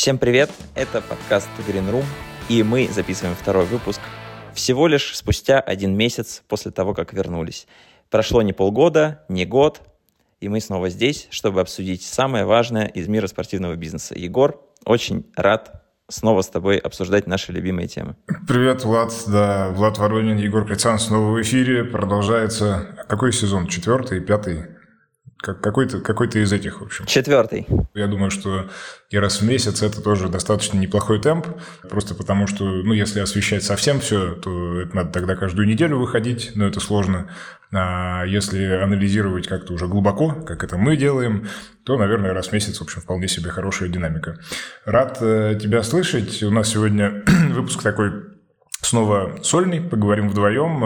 [0.00, 2.06] Всем привет, это подкаст Green Room,
[2.48, 4.00] и мы записываем второй выпуск
[4.54, 7.66] всего лишь спустя один месяц после того, как вернулись.
[8.08, 9.82] Прошло не полгода, не год,
[10.40, 14.14] и мы снова здесь, чтобы обсудить самое важное из мира спортивного бизнеса.
[14.16, 18.16] Егор, очень рад снова с тобой обсуждать наши любимые темы.
[18.48, 19.12] Привет, Влад.
[19.26, 21.84] Да, Влад Воронин, Егор Крицан снова в эфире.
[21.84, 22.96] Продолжается...
[23.06, 23.66] Какой сезон?
[23.66, 24.79] Четвертый, пятый?
[25.40, 27.06] Как, какой-то, какой-то из этих, в общем.
[27.06, 27.66] Четвертый.
[27.94, 28.68] Я думаю, что
[29.08, 31.46] и раз в месяц это тоже достаточно неплохой темп,
[31.88, 36.52] просто потому что, ну, если освещать совсем все, то это надо тогда каждую неделю выходить,
[36.54, 37.30] но это сложно.
[37.72, 41.48] А если анализировать как-то уже глубоко, как это мы делаем,
[41.84, 44.38] то, наверное, раз в месяц, в общем, вполне себе хорошая динамика.
[44.84, 46.42] Рад э, тебя слышать.
[46.42, 48.12] У нас сегодня выпуск такой
[48.82, 50.82] снова сольный, поговорим вдвоем.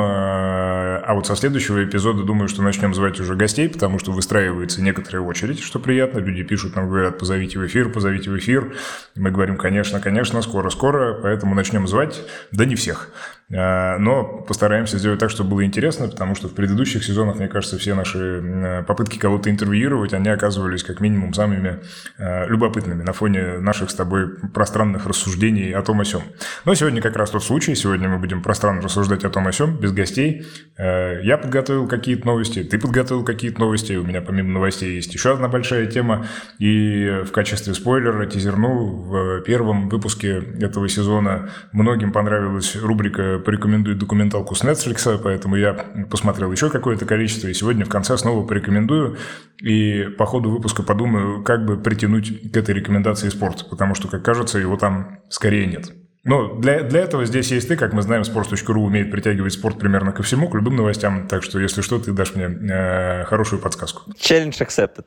[1.06, 5.22] А, вот со следующего эпизода думаю, что начнем звать уже гостей, потому что выстраивается некоторая
[5.22, 6.18] очередь, что приятно.
[6.18, 8.74] Люди пишут, нам говорят, позовите в эфир, позовите в эфир.
[9.14, 12.22] Мы говорим, конечно, конечно, скоро-скоро, поэтому начнем звать.
[12.52, 13.10] Да не всех.
[13.56, 17.78] А, но постараемся сделать так, чтобы было интересно, потому что в предыдущих сезонах, мне кажется,
[17.78, 21.80] все наши попытки кого-то интервьюировать, они оказывались как минимум самыми
[22.18, 26.22] а, любопытными на фоне наших с тобой пространных рассуждений о том о сём.
[26.64, 29.78] Но сегодня как раз тот случай, сегодня мы будем пространно рассуждать о том о сём,
[29.78, 30.46] без гостей.
[30.78, 35.48] Я подготовил какие-то новости, ты подготовил какие-то новости, у меня помимо новостей есть еще одна
[35.48, 36.26] большая тема,
[36.58, 44.54] и в качестве спойлера тизерну в первом выпуске этого сезона многим понравилась рубрика порекомендует документалку
[44.54, 45.74] с Netflix, поэтому я
[46.10, 49.18] посмотрел еще какое-то количество, и сегодня в конце снова порекомендую,
[49.60, 54.24] и по ходу выпуска подумаю, как бы притянуть к этой рекомендации спорт, потому что, как
[54.24, 55.92] кажется, его там скорее нет.
[56.24, 60.12] Но для, для этого здесь есть ты, как мы знаем, sports.ru умеет притягивать спорт примерно
[60.12, 64.10] ко всему, к любым новостям, так что, если что, ты дашь мне э, хорошую подсказку.
[64.12, 65.06] Challenge accepted.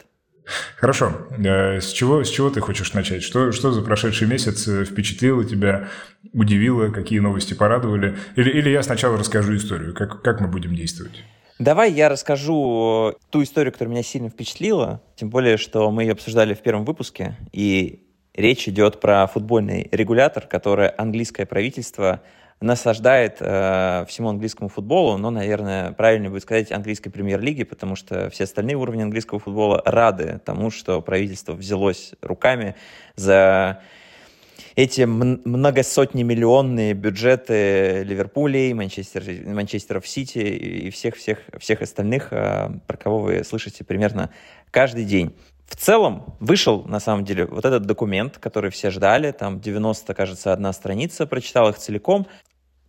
[0.78, 1.28] Хорошо.
[1.38, 3.24] Э, с чего, с чего ты хочешь начать?
[3.24, 5.90] Что, что за прошедший месяц э, впечатлило тебя,
[6.34, 8.18] удивило, какие новости порадовали?
[8.36, 11.24] Или, или я сначала расскажу историю, как, как мы будем действовать?
[11.60, 16.54] Давай я расскажу ту историю, которая меня сильно впечатлила, тем более, что мы ее обсуждали
[16.54, 18.04] в первом выпуске, и
[18.36, 22.22] речь идет про футбольный регулятор, который английское правительство
[22.60, 28.46] насаждает э, всему английскому футболу, но, наверное, правильно будет сказать английской премьер-лиги, потому что все
[28.46, 32.76] остальные уровни английского футбола рады тому, что правительство взялось руками
[33.16, 33.82] за
[34.76, 43.20] эти многосотни миллионные бюджеты Ливерпулей, Манчестер, Манчестеров Сити и всех-всех всех остальных, э, про кого
[43.20, 44.32] вы слышите примерно
[44.72, 45.36] каждый день.
[45.68, 50.54] В целом вышел, на самом деле, вот этот документ, который все ждали, там 90, кажется,
[50.54, 52.26] одна страница, прочитал их целиком.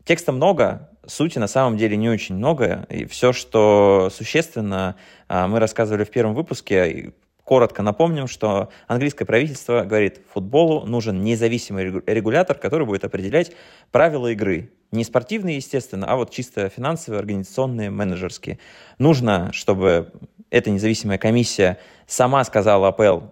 [0.08, 4.96] Текста много, сути на самом деле не очень много, и все, что существенно,
[5.28, 7.12] а, мы рассказывали в первом выпуске.
[7.44, 13.52] Коротко напомним, что английское правительство говорит, футболу нужен независимый регулятор, который будет определять
[13.91, 14.72] правила игры.
[14.92, 18.58] Не спортивные, естественно, а вот чисто финансовые, организационные, менеджерские.
[18.96, 20.10] Нужно, чтобы
[20.48, 21.76] эта независимая комиссия
[22.06, 23.26] сама сказала АПЛ,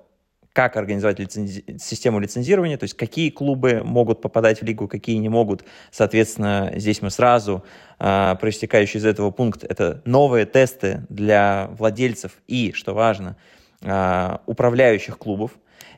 [0.57, 1.77] как организовать лицензи...
[1.79, 5.65] систему лицензирования, то есть какие клубы могут попадать в лигу, какие не могут.
[5.91, 7.63] Соответственно, здесь мы сразу,
[7.99, 13.37] э, проистекающий из этого пункт, это новые тесты для владельцев и, что важно,
[13.83, 15.51] э, управляющих клубов.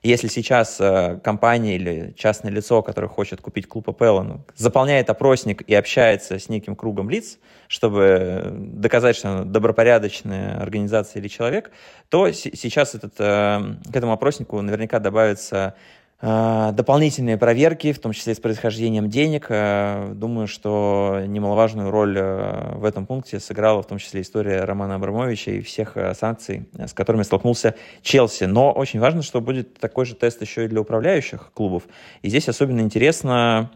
[0.03, 5.75] Если сейчас э, компания или частное лицо, которое хочет купить клуб АПЛ, заполняет опросник и
[5.75, 11.71] общается с неким кругом лиц, чтобы доказать, что она добропорядочная организация или человек,
[12.09, 13.61] то сейчас этот, э,
[13.91, 15.73] к этому опроснику наверняка добавится Э,
[16.21, 19.47] дополнительные проверки, в том числе с происхождением денег.
[19.51, 24.97] Э, думаю, что немаловажную роль э, в этом пункте сыграла в том числе история Романа
[24.97, 28.45] Абрамовича и всех санкций, с которыми столкнулся Челси.
[28.45, 31.85] Но очень важно, что будет такой же тест еще и для управляющих клубов.
[32.23, 33.71] И здесь особенно интересна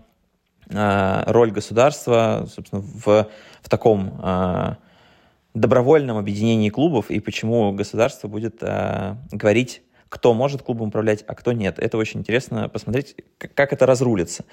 [0.68, 3.28] роль государства собственно, в,
[3.60, 4.78] в таком
[5.54, 8.62] добровольном объединении клубов и почему государство будет
[9.32, 9.82] говорить
[10.12, 11.78] кто может клубом управлять, а кто нет.
[11.78, 14.44] Это очень интересно посмотреть, как это разрулится.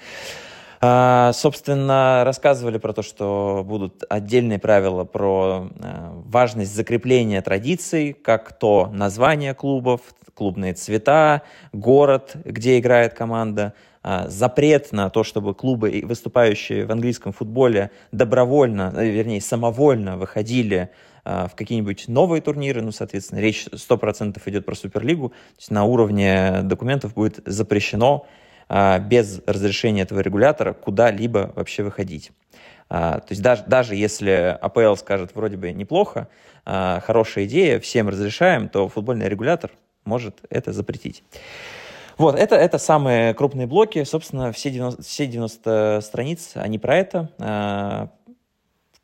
[0.80, 8.58] А, собственно, рассказывали про то, что будут отдельные правила про а, важность закрепления традиций, как
[8.58, 10.00] то название клубов,
[10.32, 11.42] клубные цвета,
[11.74, 19.08] город, где играет команда, запрет на то, чтобы клубы, выступающие в английском футболе, добровольно, э,
[19.08, 20.90] вернее, самовольно выходили
[21.24, 25.84] а, в какие-нибудь новые турниры, ну, соответственно, речь 100% идет про Суперлигу, то есть на
[25.84, 28.26] уровне документов будет запрещено
[28.68, 32.32] а, без разрешения этого регулятора куда-либо вообще выходить.
[32.88, 36.28] А, то есть даже, даже если АПЛ скажет вроде бы неплохо,
[36.64, 39.70] хорошая идея, всем разрешаем, то футбольный регулятор
[40.04, 41.24] может это запретить.
[42.20, 44.04] Вот, это, это самые крупные блоки.
[44.04, 47.30] Собственно, все 90, все 90 страниц, они про это.
[47.38, 48.10] А,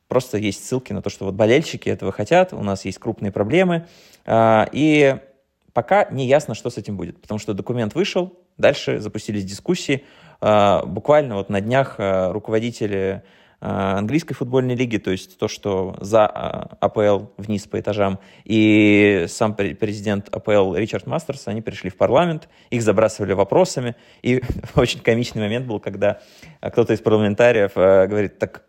[0.07, 3.87] просто есть ссылки на то, что вот болельщики этого хотят, у нас есть крупные проблемы.
[4.27, 5.17] А, и
[5.73, 10.05] пока не ясно, что с этим будет, потому что документ вышел, дальше запустились дискуссии.
[10.43, 13.23] А, буквально вот на днях руководители
[13.61, 19.55] английской футбольной лиги, то есть то, что за э, АПЛ вниз по этажам, и сам
[19.55, 24.43] президент АПЛ Ричард Мастерс, они пришли в парламент, их забрасывали вопросами, и
[24.75, 26.21] очень комичный момент был, когда
[26.61, 28.65] кто-то из парламентариев э, говорит, так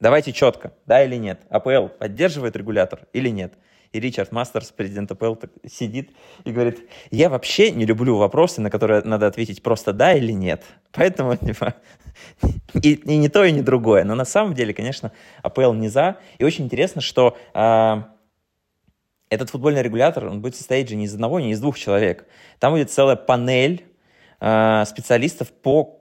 [0.00, 3.54] давайте четко, да или нет, АПЛ поддерживает регулятор или нет.
[3.92, 5.34] И Ричард Мастерс, президент АПЛ,
[5.66, 6.10] сидит
[6.44, 10.62] и говорит, я вообще не люблю вопросы, на которые надо ответить просто да или нет.
[10.92, 11.74] Поэтому типа,
[12.74, 14.04] и, и не то, и не другое.
[14.04, 15.10] Но на самом деле, конечно,
[15.42, 16.18] АПЛ не за.
[16.38, 18.02] И очень интересно, что э,
[19.28, 22.26] этот футбольный регулятор, он будет состоять же не из одного, не из двух человек.
[22.60, 23.86] Там будет целая панель
[24.40, 25.99] э, специалистов по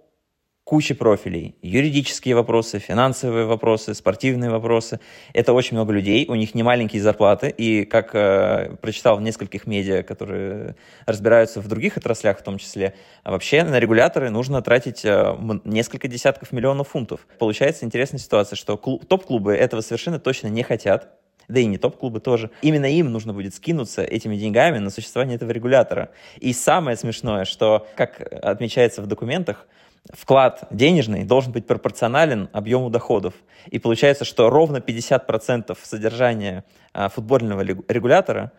[0.69, 1.55] куча профилей.
[1.63, 4.99] Юридические вопросы, финансовые вопросы, спортивные вопросы.
[5.33, 7.49] Это очень много людей, у них не маленькие зарплаты.
[7.49, 10.75] И как э, прочитал в нескольких медиа, которые
[11.07, 12.93] разбираются в других отраслях в том числе,
[13.25, 17.21] вообще на регуляторы нужно тратить э, несколько десятков миллионов фунтов.
[17.39, 21.09] Получается интересная ситуация, что топ-клубы этого совершенно точно не хотят,
[21.47, 22.51] да и не топ-клубы тоже.
[22.61, 26.11] Именно им нужно будет скинуться этими деньгами на существование этого регулятора.
[26.37, 29.65] И самое смешное, что, как отмечается в документах,
[30.11, 33.33] вклад денежный должен быть пропорционален объему доходов.
[33.67, 36.63] И получается, что ровно 50% содержания
[36.93, 38.51] а, футбольного регулятора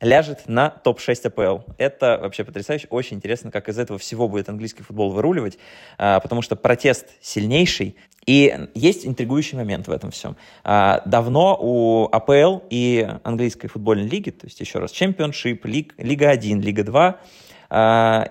[0.00, 1.72] ляжет на топ-6 АПЛ.
[1.76, 5.58] Это вообще потрясающе, очень интересно, как из этого всего будет английский футбол выруливать,
[5.98, 7.96] а, потому что протест сильнейший,
[8.26, 10.36] и есть интригующий момент в этом всем.
[10.64, 16.30] А, давно у АПЛ и английской футбольной лиги, то есть еще раз, чемпионшип, лиг, Лига
[16.30, 17.18] 1, Лига 2, а,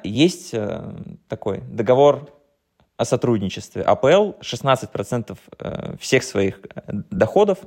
[0.03, 0.95] есть э,
[1.27, 2.30] такой договор
[3.00, 3.81] о сотрудничестве.
[3.81, 7.59] АПЛ 16% э, всех своих э, доходов,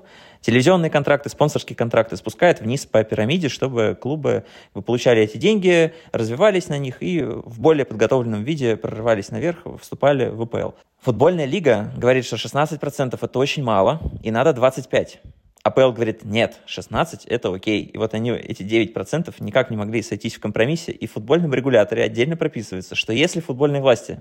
[0.43, 6.77] телевизионные контракты, спонсорские контракты спускает вниз по пирамиде, чтобы клубы получали эти деньги, развивались на
[6.77, 10.73] них и в более подготовленном виде прорывались наверх, вступали в АПЛ.
[11.01, 15.17] Футбольная лига говорит, что 16% это очень мало, и надо 25%.
[15.63, 17.85] АПЛ говорит, нет, 16 это окей.
[17.85, 22.03] И вот они, эти 9% никак не могли сойтись в компромиссе, и в футбольном регуляторе
[22.03, 24.21] отдельно прописывается, что если футбольные власти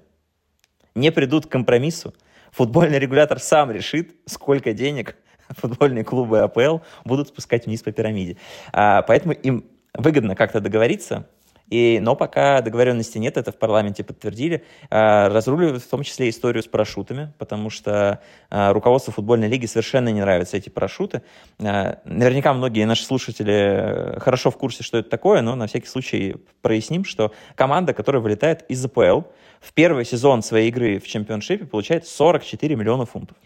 [0.94, 2.14] не придут к компромиссу,
[2.52, 5.16] футбольный регулятор сам решит, сколько денег
[5.50, 8.38] футбольные клубы АПЛ будут спускать вниз по пирамиде.
[8.72, 11.28] А, поэтому им выгодно как-то договориться,
[11.72, 16.62] и, но пока договоренности нет, это в парламенте подтвердили, а, разруливают в том числе историю
[16.62, 18.20] с парашютами, потому что
[18.50, 21.22] а, руководству футбольной лиги совершенно не нравятся эти парашюты.
[21.60, 26.36] А, наверняка многие наши слушатели хорошо в курсе, что это такое, но на всякий случай
[26.62, 29.22] проясним, что команда, которая вылетает из АПЛ,
[29.62, 33.38] в первый сезон своей игры в чемпионшипе получает 44 миллиона фунтов.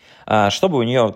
[0.50, 1.14] Чтобы у нее,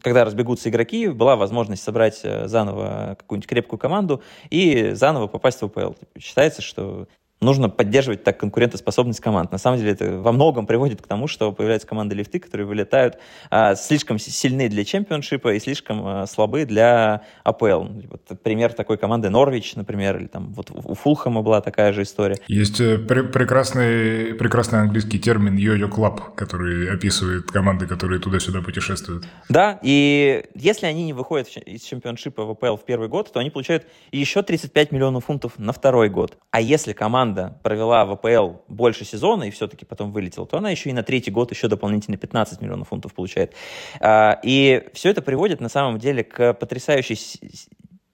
[0.00, 5.66] когда разбегутся игроки, была возможность собрать э, заново какую-нибудь крепкую команду и заново попасть в
[5.66, 7.06] АПЛ считается, что
[7.42, 9.52] нужно поддерживать так конкурентоспособность команд.
[9.52, 13.18] На самом деле это во многом приводит к тому, что появляются команды лифты, которые вылетают
[13.50, 17.86] а, слишком сильны для чемпионшипа и слишком а, слабы для АПЛ.
[18.10, 22.36] Вот пример такой команды Норвич, например, или там вот у Фулхэма была такая же история.
[22.48, 29.24] Есть э, пр прекрасный, прекрасный английский термин «йо-йо клаб», который описывает команды, которые туда-сюда путешествуют.
[29.48, 33.50] Да, и если они не выходят из чемпионшипа в АПЛ в первый год, то они
[33.50, 36.38] получают еще 35 миллионов фунтов на второй год.
[36.50, 40.70] А если команда команда провела в АПЛ больше сезона и все-таки потом вылетела, то она
[40.70, 43.54] еще и на третий год еще дополнительно 15 миллионов фунтов получает.
[44.00, 47.18] А, и все это приводит на самом деле к потрясающей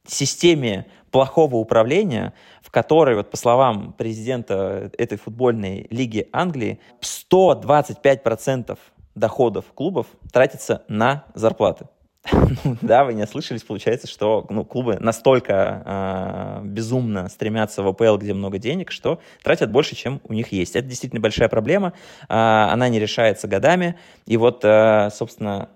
[0.06, 2.32] системе плохого управления,
[2.62, 8.78] в которой, вот по словам президента этой футбольной лиги Англии, 125%
[9.14, 11.86] доходов клубов тратится на зарплаты.
[12.82, 18.34] Да, вы не ослышались, получается, что ну, клубы настолько э, безумно стремятся в АПЛ, где
[18.34, 20.76] много денег, что тратят больше, чем у них есть.
[20.76, 21.92] Это действительно большая проблема,
[22.22, 25.68] э, она не решается годами, и вот, э, собственно,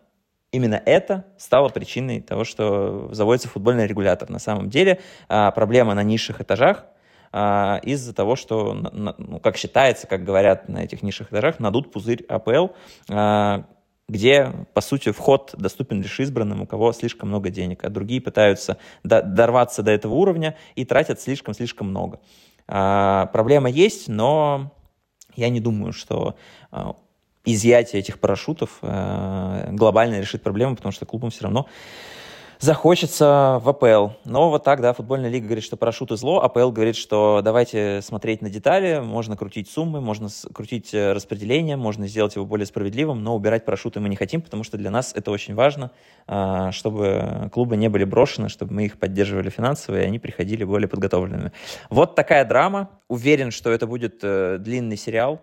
[0.50, 4.28] именно это стало причиной того, что заводится футбольный регулятор.
[4.30, 6.84] На самом деле э, проблема на низших этажах,
[7.34, 12.66] из-за того, что, ну, как считается, как говорят на этих низших этажах, надут пузырь АПЛ,
[14.08, 18.78] где, по сути, вход доступен лишь избранным, у кого слишком много денег, а другие пытаются
[19.02, 22.20] дорваться до этого уровня и тратят слишком-слишком много.
[22.66, 24.72] А, проблема есть, но
[25.34, 26.36] я не думаю, что
[26.70, 26.96] а,
[27.44, 31.66] изъятие этих парашютов а, глобально решит проблему, потому что клубам все равно
[32.62, 34.14] захочется в АПЛ.
[34.24, 38.00] Но вот так, да, футбольная лига говорит, что парашют и зло, АПЛ говорит, что давайте
[38.02, 43.24] смотреть на детали, можно крутить суммы, можно крутить э, распределение, можно сделать его более справедливым,
[43.24, 45.90] но убирать парашюты мы не хотим, потому что для нас это очень важно,
[46.28, 50.88] а, чтобы клубы не были брошены, чтобы мы их поддерживали финансово, и они приходили более
[50.88, 51.50] подготовленными.
[51.90, 52.90] Вот такая драма.
[53.08, 55.40] Уверен, что это будет э, длинный сериал,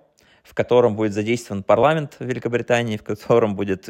[0.50, 3.88] в котором будет задействован парламент Великобритании, в котором будет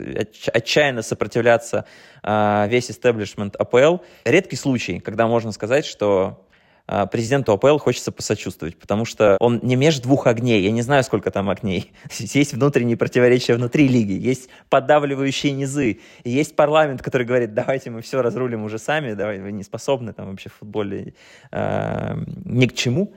[0.53, 1.85] отчаянно сопротивляться
[2.21, 3.99] э, весь истеблишмент АПЛ.
[4.25, 6.45] Редкий случай, когда можно сказать, что
[6.85, 10.61] э, президенту АПЛ хочется посочувствовать, потому что он не меж двух огней.
[10.61, 11.93] Я не знаю, сколько там огней.
[12.19, 18.21] Есть внутренние противоречия внутри лиги, есть поддавливающие низы, есть парламент, который говорит, давайте мы все
[18.21, 21.13] разрулим уже сами, давай, вы не способны там вообще в футболе
[21.53, 23.13] э, ни к чему.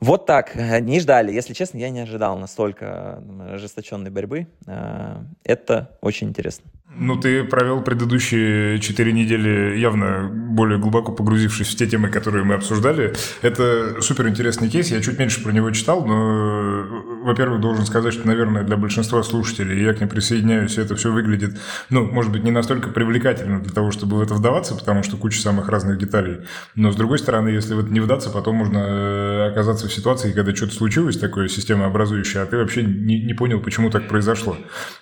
[0.00, 1.32] Вот так, не ждали.
[1.32, 4.46] Если честно, я не ожидал настолько ожесточенной борьбы.
[4.66, 6.70] Э, это очень интересно.
[6.96, 12.54] Ну, ты провел предыдущие четыре недели явно более глубоко погрузившись в те темы, которые мы
[12.54, 13.14] обсуждали.
[13.42, 14.90] Это супер интересный кейс.
[14.90, 19.82] Я чуть меньше про него читал, но, во-первых, должен сказать, что, наверное, для большинства слушателей,
[19.82, 21.58] я к ним присоединяюсь, это все выглядит,
[21.90, 25.40] ну, может быть, не настолько привлекательно для того, чтобы в это вдаваться, потому что куча
[25.40, 26.40] самых разных деталей.
[26.74, 30.32] Но, с другой стороны, если в это не вдаться, потом можно э, оказаться в ситуации,
[30.32, 34.56] когда что-то случилось такое системообразующее, а ты вообще не, не понял, почему так произошло.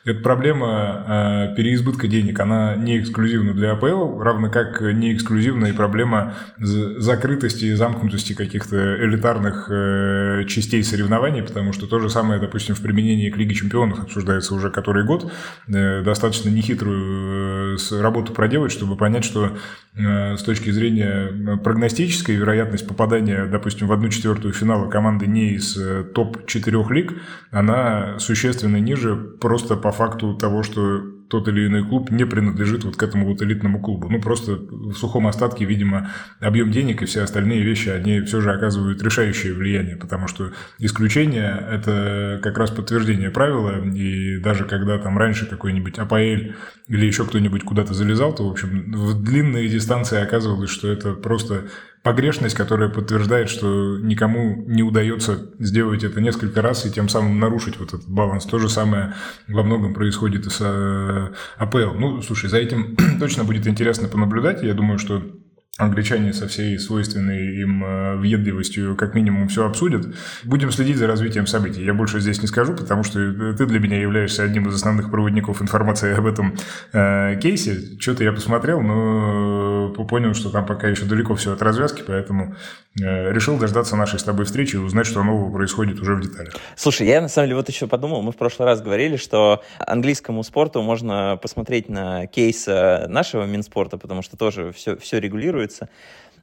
[0.04, 5.72] Это проблема э, переизбытка денег, она не эксклюзивна для АПЛ, равно как не эксклюзивна и
[5.72, 12.74] проблема закрытости и замкнутости каких-то элитарных э, частей соревнований, потому что то же самое, допустим,
[12.74, 15.30] в применении к Лиге Чемпионов обсуждается уже который год.
[15.68, 19.56] Э, достаточно нехитрую э, работу проделать, чтобы понять, что
[19.94, 25.76] э, с точки зрения прогностической вероятность попадания, допустим, в одну четвертую финала команды не из
[25.76, 27.14] э, топ-4 лиг,
[27.50, 32.96] она существенно ниже просто по факту того, что тот или иной клуб не принадлежит вот
[32.96, 34.08] к этому вот элитному клубу.
[34.08, 38.52] Ну, просто в сухом остатке, видимо, объем денег и все остальные вещи, они все же
[38.52, 45.18] оказывают решающее влияние, потому что исключение– это как раз подтверждение правила, и даже когда там
[45.18, 50.70] раньше какой-нибудь АПЛ или еще кто-нибудь куда-то залезал, то, в общем, в длинные дистанции оказывалось,
[50.70, 51.64] что это просто
[52.02, 57.78] погрешность, которая подтверждает, что никому не удается сделать это несколько раз и тем самым нарушить
[57.78, 58.44] вот этот баланс.
[58.44, 59.14] То же самое
[59.46, 61.94] во многом происходит и с э, АПЛ.
[61.98, 64.62] Ну, слушай, за этим точно будет интересно понаблюдать.
[64.62, 65.22] Я думаю, что
[65.78, 70.06] англичане со всей свойственной им э, въедливостью как минимум все обсудят.
[70.44, 71.84] Будем следить за развитием событий.
[71.84, 75.10] Я больше здесь не скажу, потому что э, ты для меня являешься одним из основных
[75.10, 76.56] проводников информации об этом
[76.92, 77.96] э, кейсе.
[78.00, 82.54] Что-то я посмотрел, но понял, что там пока еще далеко все от развязки, поэтому
[83.00, 86.54] э, решил дождаться нашей с тобой встречи и узнать, что нового происходит уже в деталях.
[86.76, 90.42] Слушай, я на самом деле вот еще подумал, мы в прошлый раз говорили, что английскому
[90.42, 95.88] спорту можно посмотреть на кейс нашего Минспорта, потому что тоже все, все регулирует регулируется.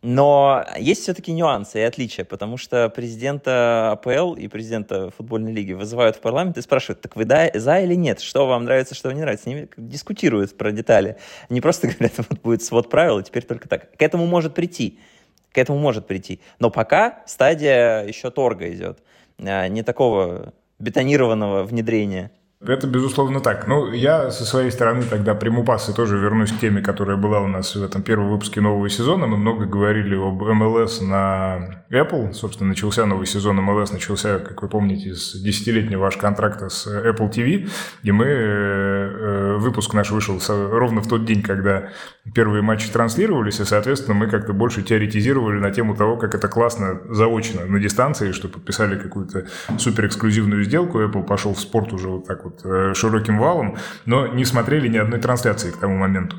[0.08, 6.18] Но есть все-таки нюансы и отличия, потому что президента АПЛ и президента футбольной лиги вызывают
[6.18, 9.16] в парламент и спрашивают, так вы да, за или нет, что вам нравится, что вам
[9.16, 9.50] не нравится.
[9.50, 11.18] С дискутируют про детали.
[11.50, 13.98] Не просто говорят, вот будет свод правил, и теперь только так.
[13.98, 15.00] К этому может прийти.
[15.52, 16.40] К этому может прийти.
[16.60, 19.00] Но пока стадия еще торга идет.
[19.40, 22.30] А, не такого бетонированного внедрения.
[22.68, 23.68] Это безусловно так.
[23.68, 27.40] Ну, я со своей стороны тогда приму пас и тоже вернусь к теме, которая была
[27.42, 29.28] у нас в этом первом выпуске нового сезона.
[29.28, 32.34] Мы много говорили об МЛС на Apple.
[32.34, 37.32] Собственно, начался новый сезон МЛС, начался, как вы помните, с десятилетнего ваш контракта с Apple
[37.32, 37.70] TV.
[38.04, 41.90] И мы, э, выпуск наш вышел ровно в тот день, когда
[42.34, 47.02] первые матчи транслировались, и, соответственно, мы как-то больше теоретизировали на тему того, как это классно
[47.10, 49.46] заочно на дистанции, что подписали какую-то
[49.78, 54.46] суперэксклюзивную сделку, Apple пошел в спорт уже вот так вот э, широким валом, но не
[54.46, 56.38] смотрели ни одной трансляции к тому моменту.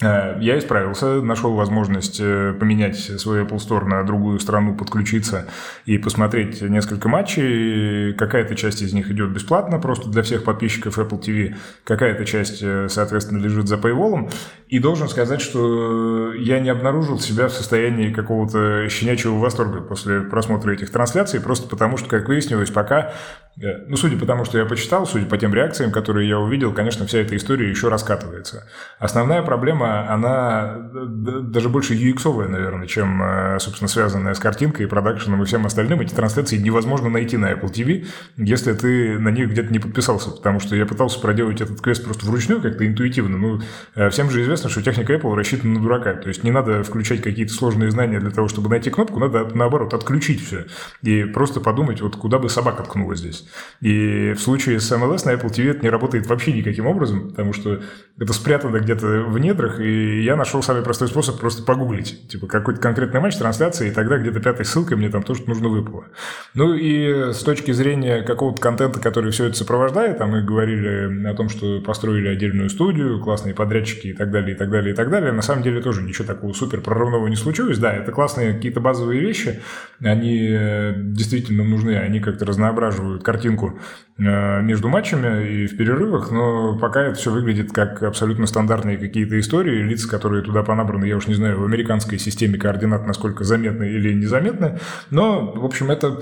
[0.00, 5.48] Э, я исправился, нашел возможность э, поменять свой Apple Store на другую страну, подключиться
[5.86, 8.12] и посмотреть несколько матчей.
[8.12, 11.56] Какая-то часть из них идет бесплатно, просто для всех подписчиков Apple TV.
[11.82, 14.32] Какая-то часть, э, соответственно, лежит за paywall.
[14.68, 20.70] И должен сказать, что я не обнаружил себя в состоянии какого-то щенячьего восторга после просмотра
[20.70, 23.14] этих трансляций, просто потому что, как выяснилось, пока
[23.60, 27.06] ну, судя по тому, что я почитал, судя по тем реакциям, которые я увидел, конечно,
[27.06, 28.68] вся эта история еще раскатывается.
[29.00, 35.42] Основная проблема, она даже больше UX-овая, наверное, чем, э, собственно, связанная с картинкой, и продакшеном
[35.42, 36.00] и всем остальным.
[36.00, 40.60] Эти трансляции невозможно найти на Apple TV, если ты на них где-то не подписался, потому
[40.60, 43.38] что я пытался проделать этот квест просто вручную, как-то интуитивно.
[43.38, 43.60] Ну,
[43.96, 46.14] э, всем же известно, что техника Apple рассчитана на дурака.
[46.14, 49.94] То есть не надо включать какие-то сложные знания для того, чтобы найти кнопку, надо, наоборот,
[49.94, 50.66] отключить все.
[51.02, 53.47] И просто подумать, вот куда бы собака ткнула здесь.
[53.80, 57.52] И в случае с MLS на Apple TV это не работает вообще никаким образом, потому
[57.52, 57.80] что
[58.18, 62.28] это спрятано где-то в недрах, и я нашел самый простой способ просто погуглить.
[62.28, 66.06] Типа какой-то конкретный матч, трансляция, и тогда где-то пятой ссылкой мне там тоже нужно выпало.
[66.54, 71.34] Ну и с точки зрения какого-то контента, который все это сопровождает, там мы говорили о
[71.34, 75.10] том, что построили отдельную студию, классные подрядчики и так далее, и так далее, и так
[75.10, 75.32] далее.
[75.32, 77.78] На самом деле тоже ничего такого супер прорывного не случилось.
[77.78, 79.60] Да, это классные какие-то базовые вещи,
[80.02, 83.78] они э, действительно нужны, они как-то разноображивают картинку
[84.18, 89.38] э, между матчами и в перерывах, но пока это все выглядит как абсолютно стандартные какие-то
[89.38, 93.84] истории, лица, которые туда понабраны, я уж не знаю, в американской системе координат, насколько заметны
[93.84, 94.80] или незаметны,
[95.10, 96.20] но, в общем, это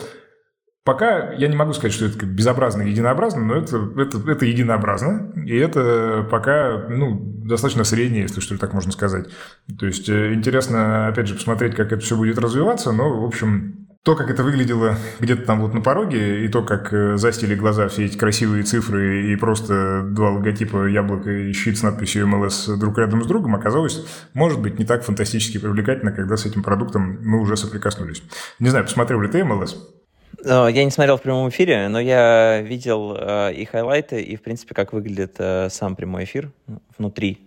[0.85, 5.33] Пока я не могу сказать, что это безобразно и единообразно, но это, это, это единообразно,
[5.45, 9.27] и это пока ну, достаточно среднее, если что ли так можно сказать.
[9.81, 13.86] То есть э, интересно, опять же, посмотреть, как это все будет развиваться, но, в общем,
[14.07, 17.89] то, как это выглядело где-то там вот на пороге, и то, как э, застили глаза
[17.89, 22.99] все эти красивые цифры и просто два логотипа яблоко и щит с надписью MLS друг
[22.99, 27.41] рядом с другом, оказалось, может быть, не так фантастически привлекательно, когда с этим продуктом мы
[27.41, 28.23] уже соприкоснулись.
[28.61, 29.75] Не знаю, посмотрел ли ты MLS?
[30.45, 34.43] Э, я не смотрел в прямом эфире, но я видел э, и хайлайты, и, в
[34.43, 35.37] принципе, как выглядит
[35.73, 36.53] сам прямой эфир
[36.97, 37.41] внутри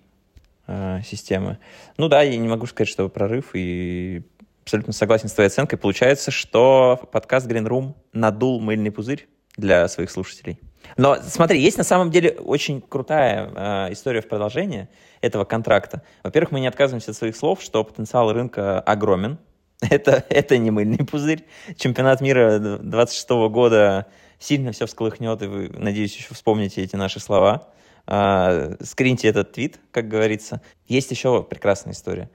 [1.03, 1.57] системы.
[1.97, 4.23] Ну да, я не могу сказать, что прорыв, и
[4.69, 5.79] абсолютно согласен с твоей оценкой.
[5.79, 10.59] Получается, что подкаст Green Room надул мыльный пузырь для своих слушателей.
[10.95, 13.51] Но смотри, есть на самом деле очень крутая
[13.89, 14.87] э, история в продолжении
[15.21, 16.03] этого контракта.
[16.21, 19.39] Во-первых, мы не отказываемся от своих слов, что потенциал рынка огромен,
[19.89, 21.45] Это, это не мыльный пузырь.
[21.75, 24.05] Чемпионат мира 26 года
[24.37, 27.69] сильно все всколыхнет, и вы, надеюсь, еще вспомните эти наши слова.
[28.05, 30.61] А, скриньте этот твит, как говорится.
[30.85, 32.29] Есть еще прекрасная история.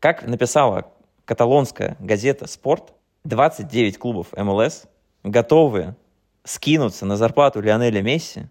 [0.00, 0.92] Как написала
[1.24, 2.92] каталонская газета «Спорт»,
[3.24, 4.84] 29 клубов МЛС
[5.22, 5.96] готовы
[6.44, 8.48] скинуться на зарплату Лионеля Месси,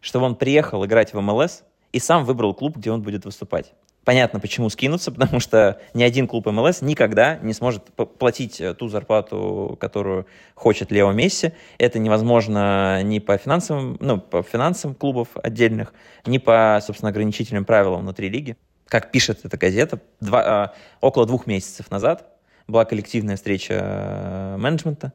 [0.00, 3.72] чтобы он приехал играть в МЛС и сам выбрал клуб, где он будет выступать.
[4.04, 7.84] Понятно, почему скинуться, потому что ни один клуб МЛС никогда не сможет
[8.18, 11.52] платить э, ту зарплату, которую хочет Лео Месси.
[11.78, 15.94] Это невозможно ни по финансовым, ну, по финансам клубов отдельных,
[16.26, 18.56] ни по, собственно, ограничительным правилам внутри лиги.
[18.88, 22.26] Как пишет эта газета, два, э, около двух месяцев назад
[22.66, 25.12] была коллективная встреча э, менеджмента,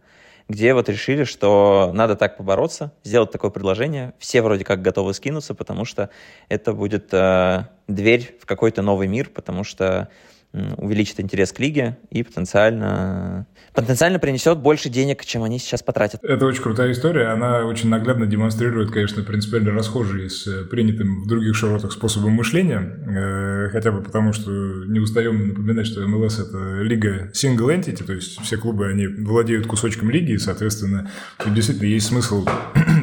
[0.49, 4.13] где вот решили, что надо так побороться, сделать такое предложение.
[4.17, 6.09] Все вроде как готовы скинуться, потому что
[6.49, 10.09] это будет э, дверь в какой-то новый мир, потому что
[10.53, 16.23] увеличит интерес к лиге и потенциально, потенциально принесет больше денег, чем они сейчас потратят.
[16.23, 17.27] Это очень крутая история.
[17.27, 22.79] Она очень наглядно демонстрирует, конечно, принципиально расхожие с э, принятым в других широтах способом мышления.
[22.79, 28.13] Э, хотя бы потому, что не устаем напоминать, что МЛС– это лига single entity, то
[28.13, 31.11] есть все клубы, они владеют кусочком лиги, и, соответственно,
[31.45, 32.45] действительно есть смысл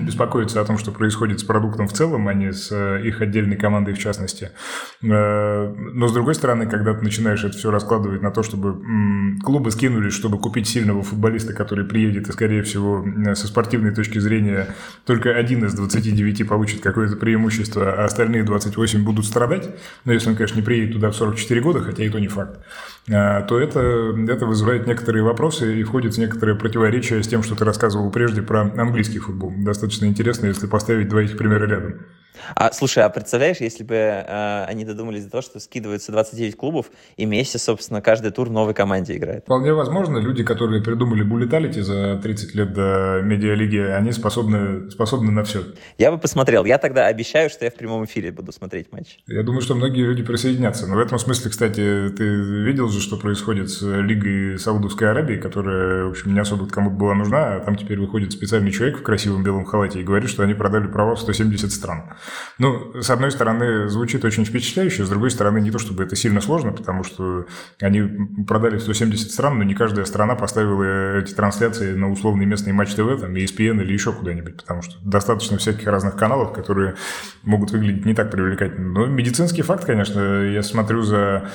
[0.05, 3.57] беспокоиться о том, что происходит с продуктом в целом, а не с э, их отдельной
[3.57, 4.51] командой в частности.
[5.01, 10.15] Но, с другой стороны, когда ты начинаешь это все раскладывать на то, чтобы клубы скинулись,
[10.15, 15.65] чтобы купить сильного футболиста, который приедет и, скорее всего, со спортивной точки зрения только один
[15.65, 19.71] из 29 получит какое-то преимущество, а остальные 28 будут страдать,
[20.05, 22.61] но если он, конечно, не приедет туда в 44 года, хотя и то не факт,
[23.07, 27.65] то это, это вызывает некоторые вопросы и входит в некоторые противоречия с тем, что ты
[27.65, 29.53] рассказывал прежде про английский футбол.
[29.59, 32.01] Достаточно интересно, если поставить два этих примера рядом.
[32.55, 36.87] А, слушай, а представляешь, если бы э, они додумались до того, что скидываются 29 клубов,
[37.17, 39.45] и Месси, собственно, каждый тур в новой команде играет?
[39.45, 40.19] Вполне возможно.
[40.19, 45.65] Люди, которые придумали буллеталити за 30 лет до медиалиги, они способны, способны на все.
[45.99, 46.65] Я бы посмотрел.
[46.65, 49.19] Я тогда обещаю, что я в прямом эфире буду смотреть матч.
[49.27, 50.87] Я думаю, что многие люди присоединятся.
[50.87, 56.05] Но в этом смысле, кстати, ты видел же, что происходит с Лигой Саудовской Аравии, которая,
[56.05, 59.43] в общем, не особо кому-то была нужна, а там теперь выходит специальный человек в красивом
[59.43, 62.05] белом халате и говорит, что они продали права в 170 стран.
[62.59, 66.41] Ну, с одной стороны, звучит очень впечатляюще, с другой стороны, не то чтобы это сильно
[66.41, 67.47] сложно, потому что
[67.81, 68.03] они
[68.47, 73.21] продали 170 стран, но не каждая страна поставила эти трансляции на условный местный матч ТВ,
[73.21, 76.95] там, ESPN или еще куда-нибудь, потому что достаточно всяких разных каналов, которые
[77.43, 78.89] могут выглядеть не так привлекательно.
[78.89, 81.51] Но медицинский факт, конечно, я смотрю за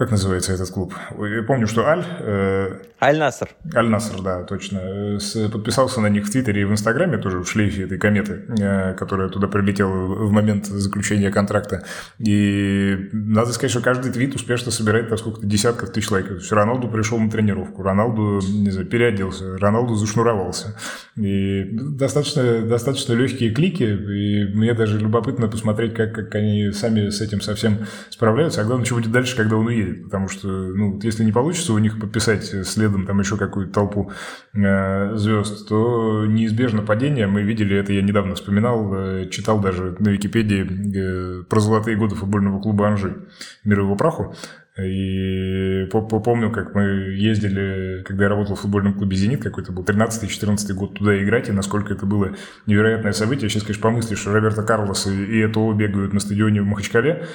[0.00, 0.94] как называется этот клуб?
[1.18, 2.02] Я помню, что Аль...
[2.20, 3.50] Э, Аль-Наср.
[3.74, 5.20] Аль-Наср, да, точно.
[5.20, 8.94] С, подписался на них в Твиттере и в Инстаграме, тоже в шлейфе этой кометы, э,
[8.94, 11.84] которая туда прилетела в момент заключения контракта.
[12.18, 16.30] И надо сказать, что каждый твит успешно собирает там сколько-то десятков тысяч лайков.
[16.30, 20.78] То есть Роналду пришел на тренировку, Роналду, не знаю, переоделся, Роналду зашнуровался.
[21.14, 27.20] И достаточно, достаточно легкие клики, и мне даже любопытно посмотреть, как, как они сами с
[27.20, 31.24] этим совсем справляются, а главное, что будет дальше, когда он уедет потому что, ну, если
[31.24, 34.12] не получится у них подписать следом там еще какую-то толпу
[34.54, 37.26] э, звезд, то неизбежно падение.
[37.26, 42.14] Мы видели это, я недавно вспоминал, э, читал даже на Википедии э, про золотые годы
[42.14, 43.26] футбольного клуба Анжи,
[43.64, 44.34] мир его праху.
[44.78, 46.82] И помню, как мы
[47.16, 51.52] ездили, когда я работал в футбольном клубе «Зенит», какой-то был 13-14 год туда играть, и
[51.52, 53.50] насколько это было невероятное событие.
[53.50, 57.26] Сейчас, конечно, помыслишь, Роберто Карлос и, Этоо бегают на стадионе в Махачкале.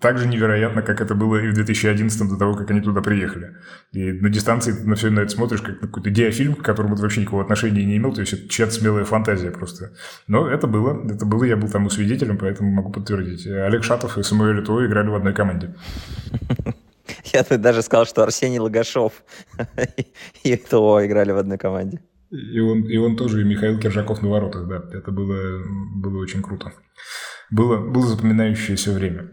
[0.00, 3.56] Так же невероятно, как это было и в 2011 до того, как они туда приехали.
[3.92, 6.96] И на дистанции ты на все на это смотришь, как на какой-то диафильм, к которому
[6.96, 9.92] ты вообще никакого отношения не имел, то есть это чья-то смелая фантазия просто.
[10.28, 13.46] Но это было, это было, я был там и свидетелем, поэтому могу подтвердить.
[13.46, 15.74] Олег Шатов и Самуэль Этоо играли в одной команде.
[17.32, 19.24] Я бы даже сказал, что Арсений Логашов
[20.44, 22.00] и ТО играли в одной команде.
[22.30, 24.82] И он, и он тоже, и Михаил Киржаков на воротах, да.
[24.92, 25.62] Это было,
[25.94, 26.72] было очень круто.
[27.50, 29.30] Было, было запоминающееся время.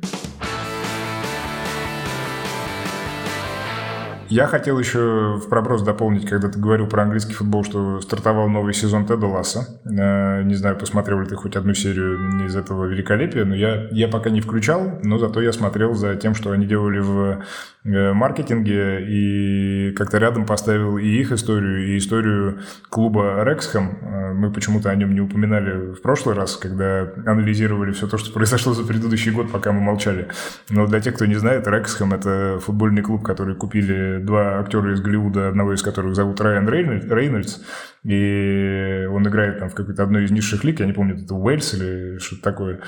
[4.33, 8.73] Я хотел еще в проброс дополнить, когда ты говорил про английский футбол, что стартовал новый
[8.73, 9.79] сезон Теда Ласса.
[9.85, 14.07] Э, не знаю, посмотрел ли ты хоть одну серию из этого великолепия, но я, я
[14.07, 17.43] пока не включал, но зато я смотрел за тем, что они делали в
[17.85, 23.97] Э, маркетинге и как-то рядом поставил и их историю, и историю клуба Рексхэм.
[24.01, 28.31] Э, мы почему-то о нем не упоминали в прошлый раз, когда анализировали все то, что
[28.31, 30.29] произошло за предыдущий год, пока мы молчали.
[30.69, 35.01] Но для тех, кто не знает, Рексхэм– это футбольный клуб, который купили два актера из
[35.01, 37.59] Голливуда, одного из которых зовут Райан Рейнольдс,
[38.03, 41.73] и он играет там в какой-то одной из низших лиг, я не помню, это Уэльс
[41.73, 42.81] или что-то такое.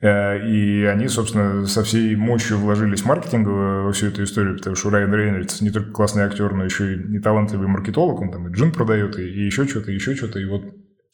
[0.00, 4.76] Э, и они, собственно, со всей мощью вложились в маркетинг во всю эту историю, потому
[4.76, 8.52] что Райан Рейнольдс не только классный актер, но еще и талантливый маркетолог, он там и
[8.52, 10.38] джин продает, и, и еще что-то, и еще что-то.
[10.38, 10.62] И вот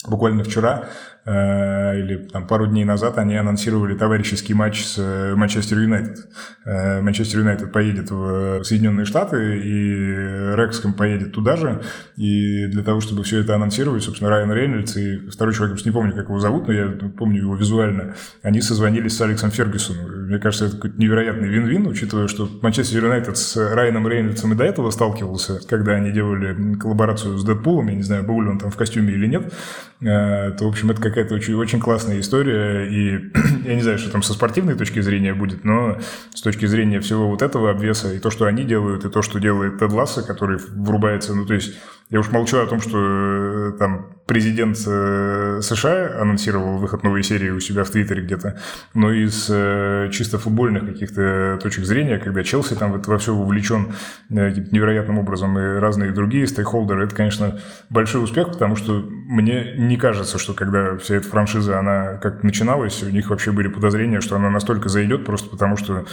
[0.07, 0.89] буквально вчера
[1.27, 6.29] или там, пару дней назад они анонсировали товарищеский матч с э, Манчестер Юнайтед.
[6.65, 11.83] Э, Манчестер Юнайтед поедет в Соединенные Штаты, и Рекском поедет туда же.
[12.17, 15.95] И для того, чтобы все это анонсировать, собственно, Райан Рейнольдс и второй человек, я не
[15.95, 20.27] помню, как его зовут, но я помню его визуально, они созвонились с Алексом Фергюсоном.
[20.27, 24.65] Мне кажется, это какой-то невероятный вин-вин, учитывая, что Манчестер Юнайтед с Райаном Рейнольдсом и до
[24.65, 28.71] этого сталкивался, когда они делали коллаборацию с Дэдпулом, я не знаю, был ли он там
[28.71, 29.53] в костюме или нет,
[30.01, 33.31] то, в общем, это как какая-то очень, очень классная история, и
[33.65, 35.99] я не знаю, что там со спортивной точки зрения будет, но
[36.35, 39.39] с точки зрения всего вот этого обвеса, и то, что они делают, и то, что
[39.39, 41.75] делает Тед Ласса, который врубается, ну, то есть
[42.11, 47.49] я уж молчу о том, что э, там президент э, США анонсировал выход новой серии
[47.49, 48.61] у себя в Твиттере где-то,
[48.93, 53.95] но из э, чисто футбольных каких-то точек зрения, когда Челси там во все вовлечен
[54.29, 60.39] невероятным образом и разные другие стейкхолдеры, это, конечно, большой успех, потому что мне не кажется,
[60.39, 64.51] что когда вся эта франшиза, она как начиналась, у них вообще были подозрения, что она
[64.51, 66.05] настолько зайдет, просто потому что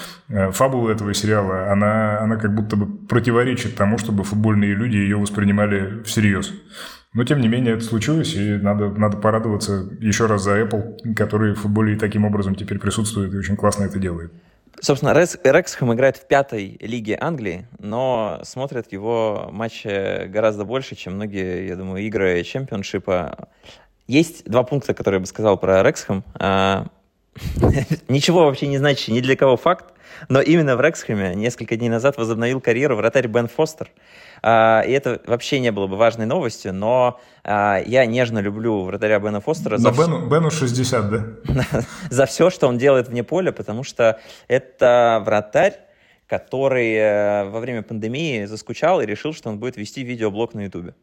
[0.52, 5.81] фабула этого сериала, она, она как будто бы противоречит тому, чтобы футбольные люди ее воспринимали
[6.04, 6.52] всерьез.
[7.14, 11.54] Но, тем не менее, это случилось, и надо, надо порадоваться еще раз за Apple, который
[11.54, 14.32] в футболе таким образом теперь присутствует и очень классно это делает.
[14.80, 21.68] Собственно, Рексхэм играет в пятой лиге Англии, но смотрят его матчи гораздо больше, чем многие,
[21.68, 23.50] я думаю, игры чемпионшипа.
[24.08, 26.24] Есть два пункта, которые я бы сказал про Рексхэм.
[26.36, 26.88] А,
[28.08, 29.94] ничего вообще не значит ни для кого факт,
[30.30, 33.90] но именно в Рексхэме несколько дней назад возобновил карьеру вратарь Бен Фостер.
[34.44, 39.20] А, и это вообще не было бы важной новостью, но а, я нежно люблю вратаря
[39.20, 39.78] Бена Фостера.
[39.78, 41.26] Но за Бену, Бену 60, да?
[42.10, 45.76] за все, что он делает вне поля, потому что это вратарь,
[46.28, 50.96] который э, во время пандемии заскучал и решил, что он будет вести видеоблог на Ютубе.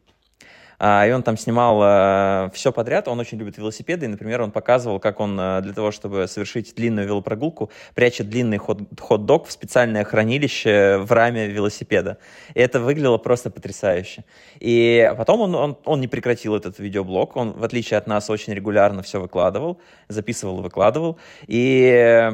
[0.78, 3.08] А, и он там снимал э, все подряд.
[3.08, 6.74] Он очень любит велосипеды, и, например, он показывал, как он э, для того, чтобы совершить
[6.74, 12.18] длинную велопрогулку, прячет длинный хот-дог в специальное хранилище в раме велосипеда.
[12.54, 14.24] И это выглядело просто потрясающе.
[14.60, 17.36] И потом он, он, он не прекратил этот видеоблог.
[17.36, 21.18] Он, в отличие от нас, очень регулярно все выкладывал, записывал и выкладывал.
[21.48, 22.30] И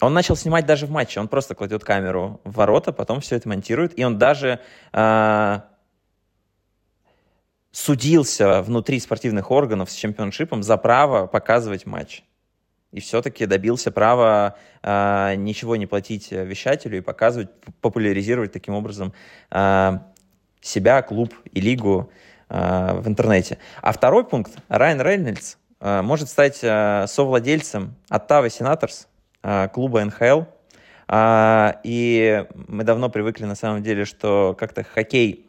[0.00, 1.20] он начал снимать даже в матче.
[1.20, 3.98] Он просто кладет камеру в ворота, потом все это монтирует.
[3.98, 4.60] И он даже
[4.92, 5.60] э,
[7.78, 12.24] судился внутри спортивных органов с чемпионшипом за право показывать матч.
[12.90, 19.12] И все-таки добился права э, ничего не платить вещателю и показывать, популяризировать таким образом
[19.52, 19.98] э,
[20.60, 22.10] себя, клуб и лигу
[22.48, 23.58] э, в интернете.
[23.80, 24.56] А второй пункт.
[24.68, 29.06] Райан Рейнольдс э, может стать э, совладельцем Оттавы Сенаторс,
[29.44, 30.42] э, клуба НХЛ.
[31.06, 35.47] Э, и мы давно привыкли, на самом деле, что как-то хоккей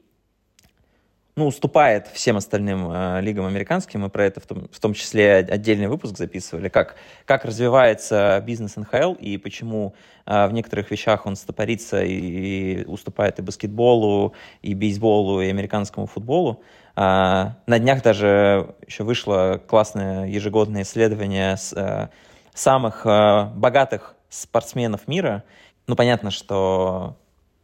[1.40, 4.02] ну, уступает всем остальным э, лигам американским.
[4.02, 8.76] Мы про это в том, в том числе отдельный выпуск записывали, как, как развивается бизнес
[8.76, 14.74] НХЛ и почему э, в некоторых вещах он стопорится и, и уступает и баскетболу, и
[14.74, 16.62] бейсболу, и американскому футболу.
[16.98, 22.10] Э, на днях даже еще вышло классное ежегодное исследование с, э,
[22.54, 25.44] самых э, богатых спортсменов мира.
[25.88, 27.16] Ну, понятно, что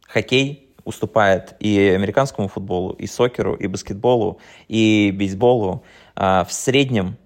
[0.08, 5.84] хоккей уступает и американскому футболу, и сокеру, и баскетболу, и бейсболу.
[6.14, 7.16] А, в среднем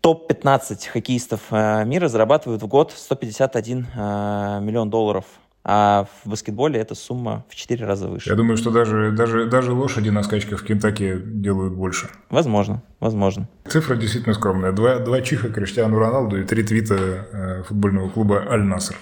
[0.00, 5.24] топ-15 хоккеистов а, мира зарабатывают в год 151 а, миллион долларов
[5.62, 8.30] а в баскетболе эта сумма в 4 раза выше.
[8.30, 12.08] Я думаю, что даже, даже, даже лошади на скачках в Кентаки делают больше.
[12.30, 13.46] Возможно, возможно.
[13.68, 14.72] Цифра действительно скромная.
[14.72, 18.96] Два, два чиха Криштиану Роналду и три твита э, футбольного клуба «Аль-Наср».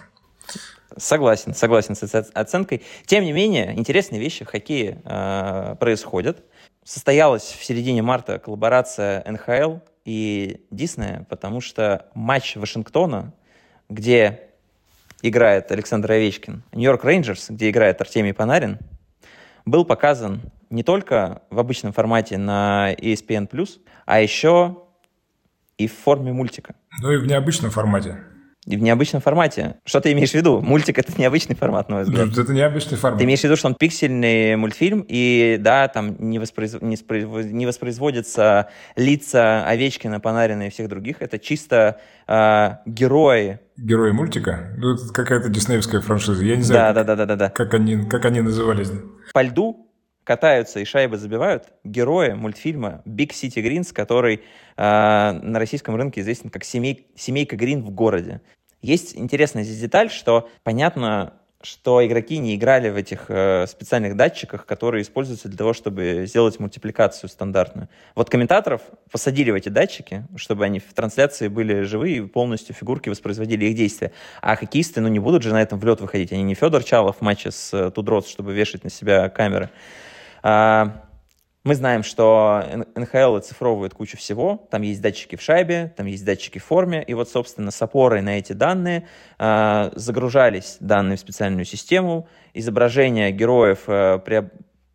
[0.99, 2.03] Согласен, согласен с
[2.35, 2.83] оценкой.
[3.07, 6.45] Тем не менее, интересные вещи в хоккее э, происходят.
[6.85, 13.35] Состоялась в середине марта коллаборация НХЛ и Диснея, потому что матч Вашингтона,
[13.89, 14.41] где
[15.23, 18.79] играет Александр Овечкин, Нью-Йорк Рейнджерс, где играет Артемий Панарин,
[19.67, 23.69] был показан не только в обычном формате на ESPN+,
[24.07, 24.79] а еще
[25.77, 26.75] и в форме мультика.
[27.01, 28.19] Ну и в необычном формате
[28.77, 29.77] в необычном формате.
[29.85, 30.61] Что ты имеешь в виду?
[30.61, 32.37] Мультик— это необычный формат, на мой взгляд.
[32.37, 33.19] Это необычный формат.
[33.19, 36.77] Ты имеешь в виду, что он пиксельный мультфильм, и да, там не, воспроиз...
[36.81, 37.27] не, спроиз...
[37.47, 41.23] не воспроизводятся лица Овечкина, Панарина и всех других.
[41.23, 43.61] Это чисто э, герои.
[43.77, 44.75] Герои мультика?
[44.77, 46.45] Ну, это какая-то диснеевская франшиза.
[46.45, 47.51] Я не знаю, да, как, да, да, да, да.
[47.51, 48.91] Как, они, как они назывались.
[49.33, 49.89] По льду
[50.25, 54.43] катаются и шайбы забивают герои мультфильма Big City Greens, который
[54.77, 58.43] э, на российском рынке известен как семей, «Семейка Грин в городе».
[58.83, 64.65] Есть интересная здесь деталь, что понятно, что игроки не играли в этих э, специальных датчиках,
[64.65, 67.89] которые используются для того, чтобы сделать мультипликацию стандартную.
[68.15, 73.09] Вот комментаторов посадили в эти датчики, чтобы они в трансляции были живые и полностью фигурки
[73.09, 74.13] воспроизводили их действия.
[74.41, 76.33] А хоккеисты, ну, не будут же на этом в лед выходить.
[76.33, 79.71] Они не Федор Чалов в матче с э, Тудрос, чтобы вешать на себя камеры.
[80.45, 81.08] А,
[81.69, 84.67] мы знаем, что НХЛ оцифровывает кучу всего.
[84.71, 87.05] Там есть датчики в шайбе, там есть датчики в форме.
[87.07, 89.07] И вот, собственно, с опорой на эти данные
[89.39, 92.27] э, загружались данные в специальную систему.
[92.55, 94.19] Изображение героев э,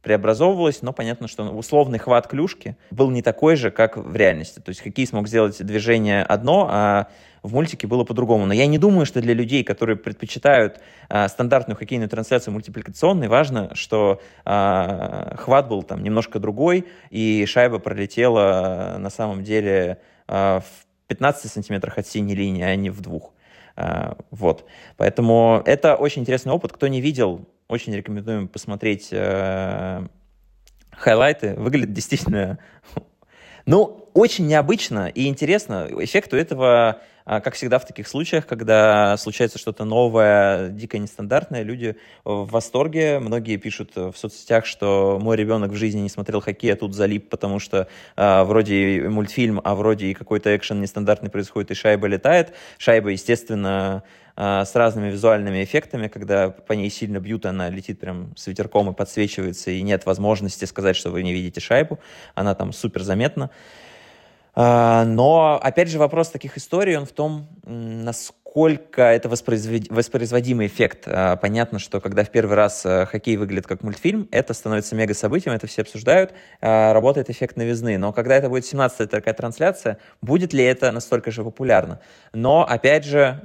[0.03, 4.59] преобразовывалось, но понятно, что условный хват клюшки был не такой же, как в реальности.
[4.59, 7.07] То есть хоккей смог сделать движение одно, а
[7.41, 8.45] в мультике было по-другому.
[8.45, 13.73] Но я не думаю, что для людей, которые предпочитают а, стандартную хоккейную трансляцию мультипликационной, важно,
[13.75, 20.85] что а, хват был там немножко другой, и шайба пролетела на самом деле а, в
[21.07, 23.33] 15 сантиметрах от синей линии, а не в двух.
[23.75, 24.65] А, вот.
[24.97, 26.73] Поэтому это очень интересный опыт.
[26.73, 30.07] Кто не видел, очень рекомендуем посмотреть э,
[30.91, 31.55] хайлайты.
[31.55, 32.59] Выглядит действительно
[33.65, 35.87] ну, очень необычно и интересно.
[35.99, 41.63] Эффект у этого, а, как всегда в таких случаях, когда случается что-то новое, дико нестандартное,
[41.63, 43.19] люди в восторге.
[43.19, 47.29] Многие пишут в соцсетях, что мой ребенок в жизни не смотрел хоккей, а тут залип,
[47.29, 52.53] потому что э, вроде мультфильм, а вроде и какой-то экшен нестандартный происходит, и шайба летает.
[52.77, 54.03] Шайба, естественно,
[54.35, 58.89] а, с разными визуальными эффектами, когда по ней сильно бьют, она летит прям с ветерком
[58.89, 61.99] и подсвечивается, и нет возможности сказать, что вы не видите шайбу,
[62.33, 63.51] она там супер заметна.
[64.55, 71.05] А, но, опять же, вопрос таких историй, он в том, насколько насколько это воспроизводимый эффект.
[71.07, 75.15] А, понятно, что когда в первый раз а, хоккей выглядит как мультфильм, это становится мега
[75.15, 77.97] событием, это все обсуждают, а, работает эффект новизны.
[77.97, 81.99] Но когда это будет 17-я такая трансляция, будет ли это настолько же популярно?
[82.31, 83.41] Но, опять же,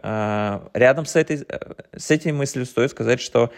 [0.74, 1.46] рядом с этой,
[1.96, 3.50] с этой мыслью стоит сказать, что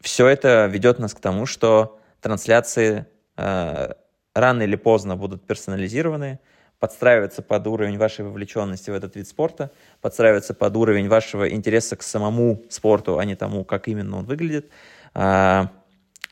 [0.00, 3.06] все это ведет нас к тому, что трансляции
[3.36, 6.40] рано или поздно будут персонализированы,
[6.82, 12.02] подстраиваться под уровень вашей вовлеченности в этот вид спорта, подстраиваться под уровень вашего интереса к
[12.02, 14.68] самому спорту, а не тому, как именно он выглядит.
[15.14, 15.70] А,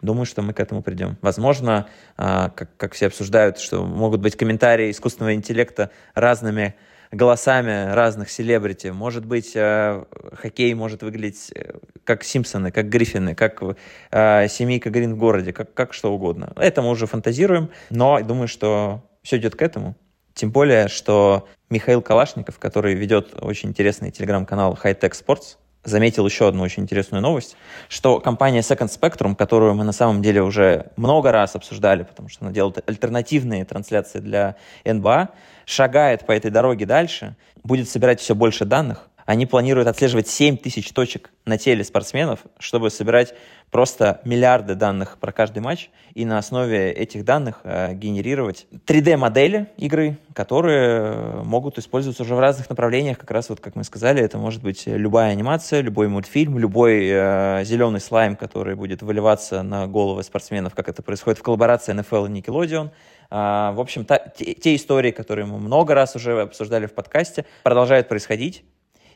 [0.03, 1.17] думаю, что мы к этому придем.
[1.23, 1.87] Возможно,
[2.17, 6.75] а, как, как все обсуждают, что могут быть комментарии искусственного интеллекта разными
[7.13, 8.89] голосами разных селебрити.
[8.89, 13.63] Может быть, э, хоккей может выглядеть э, как Симпсоны, как Гриффины, как
[14.11, 16.53] э, семейка Грин в городе, как, как что угодно.
[16.57, 19.95] Это мы уже фантазируем, но думаю, что все идет к этому.
[20.35, 26.49] Тем более, что Михаил Калашников, который ведет очень интересный телеграм-канал High Tech Sports, заметил еще
[26.49, 27.57] одну очень интересную новость,
[27.89, 32.45] что компания Second Spectrum, которую мы на самом деле уже много раз обсуждали, потому что
[32.45, 35.31] она делает альтернативные трансляции для НБА,
[35.65, 40.91] шагает по этой дороге дальше, будет собирать все больше данных, они планируют отслеживать 7 тысяч
[40.91, 43.33] точек на теле спортсменов, чтобы собирать
[43.71, 50.19] просто миллиарды данных про каждый матч и на основе этих данных э, генерировать 3D-модели игры,
[50.35, 53.19] которые могут использоваться уже в разных направлениях.
[53.19, 57.63] Как раз вот, как мы сказали, это может быть любая анимация, любой мультфильм, любой э,
[57.63, 62.41] зеленый слайм, который будет выливаться на головы спортсменов, как это происходит в коллаборации NFL и
[62.41, 62.91] Nickelodeon.
[63.31, 67.45] А, в общем, та, те, те истории, которые мы много раз уже обсуждали в подкасте,
[67.63, 68.65] продолжают происходить.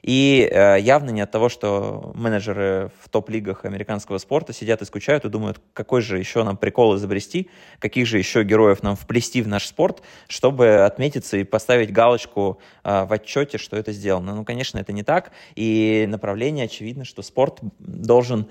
[0.05, 5.25] И э, явно не от того, что менеджеры в топ-лигах американского спорта сидят и скучают
[5.25, 9.49] и думают, какой же еще нам прикол изобрести, каких же еще героев нам вплести в
[9.49, 14.35] наш спорт, чтобы отметиться и поставить галочку э, в отчете, что это сделано.
[14.35, 15.33] Ну, конечно, это не так.
[15.55, 18.47] И направление очевидно, что спорт должен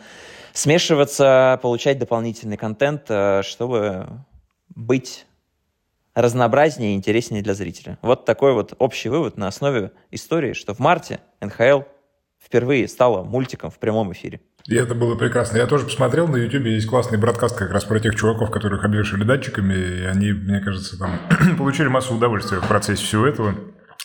[0.53, 4.07] смешиваться, получать дополнительный контент, э, чтобы
[4.73, 5.27] быть
[6.15, 7.97] разнообразнее и интереснее для зрителя.
[8.01, 11.81] Вот такой вот общий вывод на основе истории, что в марте НХЛ
[12.43, 14.41] впервые стала мультиком в прямом эфире.
[14.67, 15.57] И это было прекрасно.
[15.57, 19.23] Я тоже посмотрел, на YouTube есть классный бродкаст как раз про тех чуваков, которых обвешали
[19.23, 21.19] датчиками, и они, мне кажется, там
[21.57, 23.55] получили массу удовольствия в процессе всего этого.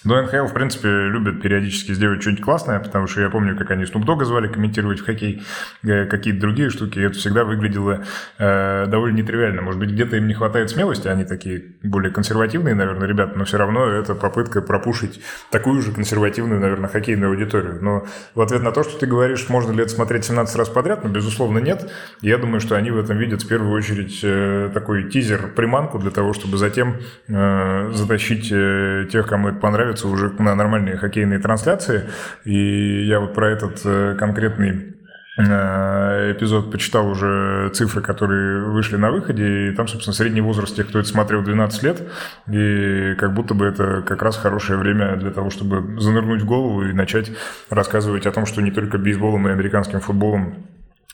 [0.04, 3.82] Но НХЛ, в принципе, любят периодически сделать что-нибудь классное, потому что я помню, как они
[3.82, 5.42] Snoop Dogg звали комментировать в хоккей
[5.82, 8.04] э, какие-то другие штуки, и это всегда выглядело
[8.38, 9.60] э, довольно нетривиально.
[9.62, 13.58] Может быть, где-то им не хватает смелости, они такие более консервативные, наверное, ребята, но все
[13.58, 15.20] равно это попытка пропушить
[15.50, 17.78] такую же консервативную, наверное, хоккейную аудиторию.
[17.82, 21.02] Но в ответ на то, что ты говоришь, можно ли это смотреть 17 раз подряд,
[21.02, 21.90] ну, безусловно, нет.
[22.20, 26.12] Я думаю, что они в этом видят в первую очередь э, такой тизер, приманку для
[26.12, 31.38] того, чтобы затем э, затащить э, тех, кому это понравится, становятся уже на нормальные хоккейные
[31.38, 32.04] трансляции.
[32.44, 34.96] И я вот про этот э, конкретный
[35.38, 40.88] э, эпизод почитал уже цифры, которые вышли на выходе, и там, собственно, средний возраст тех,
[40.88, 42.02] кто это смотрел, 12 лет,
[42.50, 46.82] и как будто бы это как раз хорошее время для того, чтобы занырнуть в голову
[46.82, 47.30] и начать
[47.70, 50.66] рассказывать о том, что не только бейсболом и американским футболом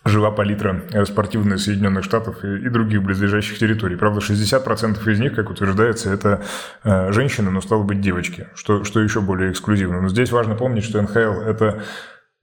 [0.05, 3.97] жива палитра э, спортивная Соединенных Штатов и, других близлежащих территорий.
[3.97, 6.43] Правда, 60% из них, как утверждается, это
[6.83, 10.01] э, женщины, но стало быть девочки, что, что еще более эксклюзивно.
[10.01, 11.83] Но здесь важно помнить, что НХЛ– это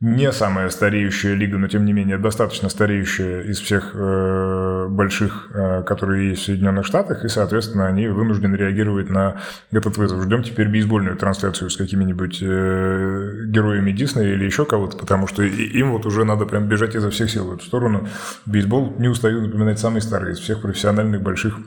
[0.01, 5.83] не самая стареющая лига, но тем не менее достаточно стареющая из всех э, больших, э,
[5.83, 9.37] которые есть в Соединенных Штатах, и, соответственно, они вынуждены реагировать на
[9.71, 10.23] этот вызов.
[10.23, 15.91] Ждем теперь бейсбольную трансляцию с какими-нибудь э, героями Диснея или еще кого-то, потому что им
[15.91, 18.07] вот уже надо прям бежать изо всех сил в эту сторону.
[18.47, 21.59] Бейсбол, не устаю напоминать, самый старый из всех профессиональных больших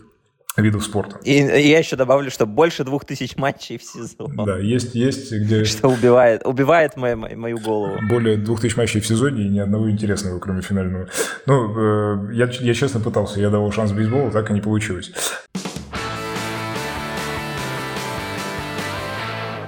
[0.56, 1.18] видов спорта.
[1.24, 4.34] И, и я еще добавлю, что больше двух тысяч матчей в сезон.
[4.36, 5.64] Да, есть, есть где...
[5.64, 7.98] Что убивает, убивает мою, мою голову.
[8.08, 11.08] Более двух тысяч матчей в сезоне и ни одного интересного, кроме финального.
[11.46, 15.12] Ну, э, я, я честно пытался, я давал шанс бейсболу, так и не получилось.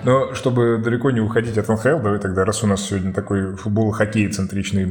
[0.06, 4.28] Но чтобы далеко не уходить от НХЛ, давай тогда, раз у нас сегодня такой футбол-хоккей
[4.28, 4.84] центричный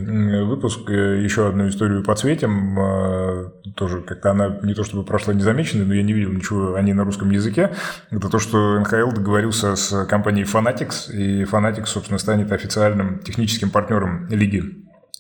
[0.43, 2.78] выпуск, э, еще одну историю подсветим.
[2.78, 6.82] А, тоже как-то она не то чтобы прошла незамеченной, но я не видел ничего о
[6.82, 7.71] ней на русском языке.
[8.12, 14.28] Это то, что НХЛ договорился с компанией Fanatics, и Fanatics, собственно, станет официальным техническим партнером
[14.28, 14.63] лиги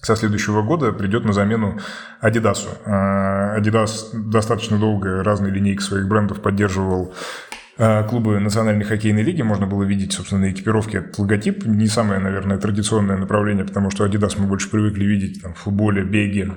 [0.01, 1.79] со следующего года придет на замену
[2.21, 2.67] Adidas.
[2.85, 9.67] А, Adidas достаточно долго разные линейки своих брендов поддерживал Э, клубы Национальной хоккейной лиги можно
[9.67, 10.99] было видеть, собственно, на экипировке.
[10.99, 11.65] Этот логотип.
[11.65, 16.03] Не самое, наверное, традиционное направление, потому что Adidas мы больше привыкли видеть там, в футболе,
[16.03, 16.53] беге,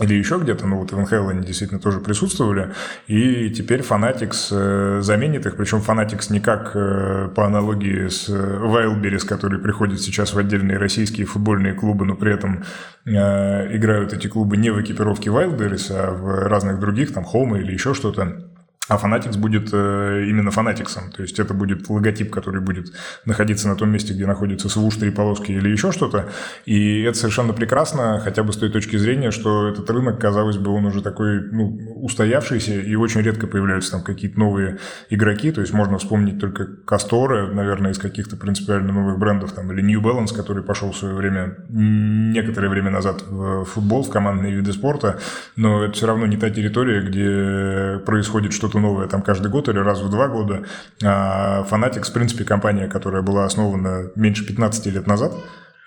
[0.00, 2.72] или еще где-то, но вот в НХЛ они действительно тоже присутствовали,
[3.06, 9.26] и теперь Fanatics э, заменит их, причем Fanatics не как э, по аналогии с Wildberries,
[9.26, 12.64] который приходит сейчас в отдельные российские футбольные клубы, но при этом
[13.06, 17.94] играют эти клубы не в экипировке Wildberries, а в разных других, там, Home или еще
[17.94, 18.45] что-то,
[18.88, 20.96] а Fanatics будет э, именно Fanatics.
[21.14, 22.92] То есть это будет логотип, который будет
[23.24, 26.30] находиться на том месте, где находится свуш, три полоски или еще что-то.
[26.66, 30.70] И это совершенно прекрасно, хотя бы с той точки зрения, что этот рынок, казалось бы,
[30.70, 34.78] он уже такой ну, устоявшийся, и очень редко появляются там какие-то новые
[35.10, 35.50] игроки.
[35.50, 40.00] То есть можно вспомнить только Касторы, наверное, из каких-то принципиально новых брендов, там, или New
[40.00, 45.18] Balance, который пошел в свое время, некоторое время назад в футбол, в командные виды спорта.
[45.56, 49.78] Но это все равно не та территория, где происходит что-то новое там каждый год или
[49.78, 50.64] раз в два года.
[51.02, 55.32] А Fanatics, в принципе, компания, которая была основана меньше 15 лет назад,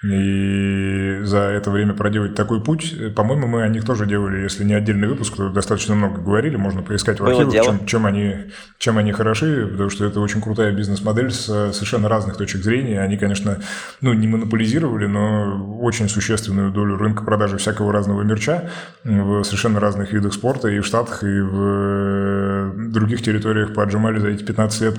[0.01, 4.73] и за это время проделать такой путь, по-моему, мы о них тоже делали, если не
[4.73, 8.35] отдельный выпуск, то достаточно много говорили, можно поискать в архивах, чем, чем, они,
[8.77, 13.01] чем они хороши, потому что это очень крутая бизнес-модель с совершенно разных точек зрения.
[13.01, 13.59] Они, конечно,
[13.99, 18.69] ну, не монополизировали, но очень существенную долю рынка продажи всякого разного мерча
[19.03, 24.43] в совершенно разных видах спорта и в Штатах, и в других территориях поджимали за эти
[24.43, 24.97] 15 лет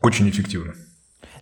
[0.00, 0.74] очень эффективно.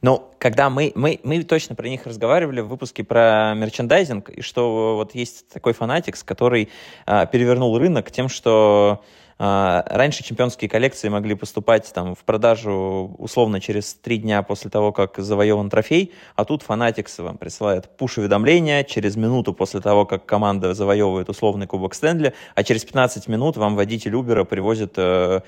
[0.02, 4.96] Но когда мы, мы, мы точно про них разговаривали в выпуске про мерчендайзинг, и что
[4.96, 6.70] вот есть такой фанатикс, который
[7.06, 9.02] а, перевернул рынок тем, что
[9.40, 15.16] раньше чемпионские коллекции могли поступать там, в продажу условно через три дня после того, как
[15.16, 21.30] завоеван трофей, а тут Fanatics вам присылает пуш-уведомления через минуту после того, как команда завоевывает
[21.30, 25.40] условный кубок Стэнли, а через 15 минут вам водитель Убера привозит э,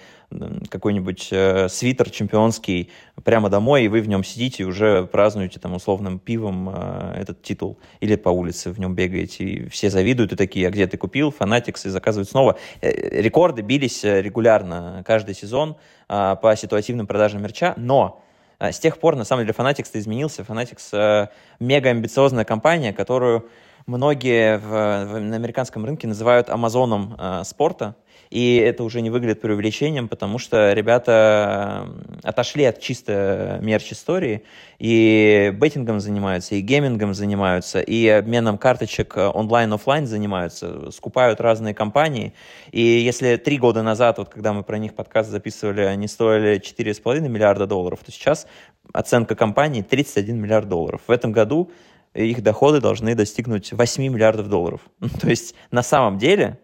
[0.70, 2.90] какой-нибудь э, свитер чемпионский
[3.24, 7.42] прямо домой, и вы в нем сидите и уже празднуете там условным пивом э, этот
[7.42, 10.96] титул, или по улице в нем бегаете, и все завидуют и такие, а где ты
[10.96, 11.34] купил?
[11.38, 12.56] Fanatics, и заказывают снова.
[12.80, 15.76] Э, рекорды били бились э, регулярно каждый сезон
[16.08, 18.22] а, по ситуативным продажам мерча, но
[18.58, 20.42] а, с тех пор, на самом деле, Fanatics изменился.
[20.42, 21.28] Fanatics э,
[21.58, 23.48] мега амбициозная компания, которую
[23.86, 27.96] многие в, в, на американском рынке называют Амазоном э, спорта.
[28.32, 31.86] И это уже не выглядит преувеличением, потому что ребята
[32.22, 34.44] отошли от чисто мерч-истории
[34.78, 42.32] и беттингом занимаются, и геймингом занимаются, и обменом карточек онлайн-офлайн занимаются, скупают разные компании.
[42.70, 47.28] И если три года назад, вот когда мы про них подкаст записывали, они стоили 4,5
[47.28, 48.46] миллиарда долларов, то сейчас
[48.94, 51.02] оценка компании 31 миллиард долларов.
[51.06, 51.70] В этом году
[52.14, 54.80] их доходы должны достигнуть 8 миллиардов долларов.
[55.20, 56.58] То есть на самом деле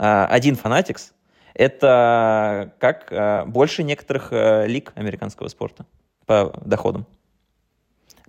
[0.00, 1.12] один Fanatics—
[1.54, 5.84] это как а, больше некоторых а, лиг американского спорта
[6.24, 7.06] по доходам.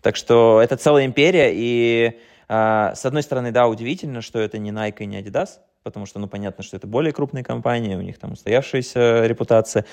[0.01, 2.19] Так что это целая империя, и
[2.49, 6.27] с одной стороны, да, удивительно, что это не Nike и не Adidas, потому что, ну,
[6.27, 9.85] понятно, что это более крупные компании, у них там устоявшаяся репутация,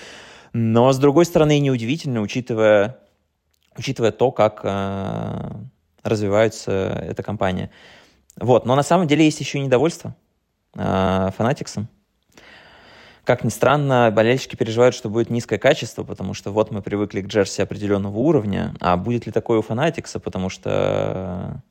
[0.53, 2.99] но, с другой стороны, неудивительно, учитывая,
[3.77, 5.51] учитывая то, как э,
[6.03, 7.71] развивается эта компания.
[8.37, 10.17] Вот, но на самом деле есть еще недовольство
[10.75, 11.89] Фанатиксом.
[13.29, 17.27] Как ни странно, болельщики переживают, что будет низкое качество, потому что вот мы привыкли к
[17.27, 21.63] джерси определенного уровня, а будет ли такое у Фанатикса, потому что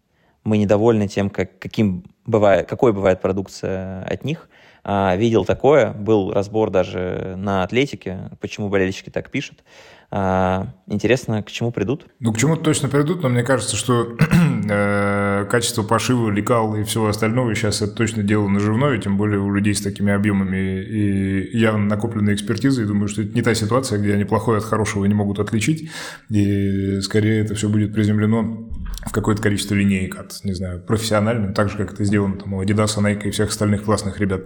[0.43, 4.49] мы недовольны тем, как, каким бывает, какой бывает продукция от них.
[4.83, 9.63] А, видел такое, был разбор даже на Атлетике, почему болельщики так пишут.
[10.09, 12.05] А, интересно, к чему придут?
[12.19, 14.15] Ну, к чему точно придут, но мне кажется, что
[14.69, 19.53] э, качество пошива, лекал и всего остального сейчас это точно дело наживное, тем более у
[19.53, 22.85] людей с такими объемами и явно накопленной экспертизой.
[22.85, 25.89] И думаю, что это не та ситуация, где они плохое от хорошего не могут отличить,
[26.29, 28.69] и скорее это все будет приземлено
[29.05, 32.63] в какое-то количество линеек от, не знаю, профессиональным, так же, как это сделано там, у
[32.63, 34.41] Adidas, Nike и всех остальных классных ребят.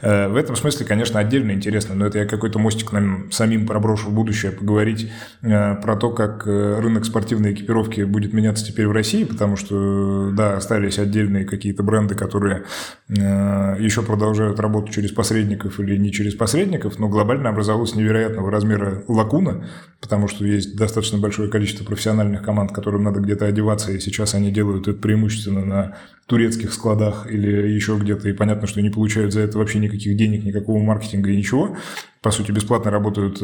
[0.00, 4.10] Э, в этом смысле, конечно, отдельно интересно, но это я какой-то мостик нам самим проброшу
[4.10, 5.10] в будущее поговорить
[5.42, 10.56] э, про то, как рынок спортивной экипировки будет меняться теперь в России, потому что, да,
[10.56, 12.64] остались отдельные какие-то бренды, которые
[13.08, 19.04] э, еще продолжают работать через посредников или не через посредников, но глобально образовалась невероятного размера
[19.08, 19.66] лакуна,
[20.00, 24.50] потому что есть достаточно большое количество профессиональных команд, которым надо где-то одеваться, и сейчас они
[24.50, 25.96] делают это преимущественно на
[26.26, 30.44] турецких складах или еще где-то, и понятно, что не получают за это вообще никаких денег,
[30.44, 31.76] никакого маркетинга и ничего.
[32.22, 33.40] По сути, бесплатно работают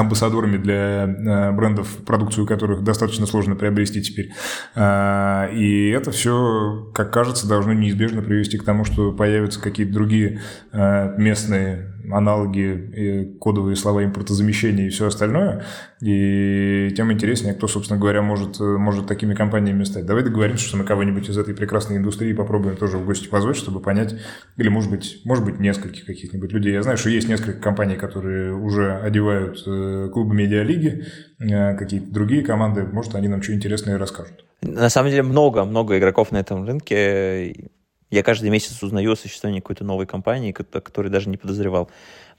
[0.00, 4.32] амбассадорами для э, брендов, продукцию которых достаточно сложно приобрести теперь.
[4.74, 10.40] А, и это все, как кажется, должно неизбежно привести к тому, что появятся какие-то другие
[10.72, 15.64] э, местные аналоги, кодовые слова импортозамещения и все остальное.
[16.00, 20.06] И тем интереснее, кто, собственно говоря, может, может такими компаниями стать.
[20.06, 23.80] Давай договоримся, что мы кого-нибудь из этой прекрасной индустрии попробуем тоже в гости позвать, чтобы
[23.80, 24.14] понять,
[24.56, 26.72] или, может быть, может быть, нескольких каких-нибудь людей.
[26.72, 31.04] Я знаю, что есть несколько компаний, которые уже одевают э, клубы медиалиги,
[31.38, 32.84] э, какие-то другие команды.
[32.84, 34.44] Может, они нам что интересное расскажут.
[34.62, 37.70] На самом деле много, много игроков на этом рынке.
[38.10, 41.90] Я каждый месяц узнаю о существовании какой-то новой компании, которой даже не подозревал.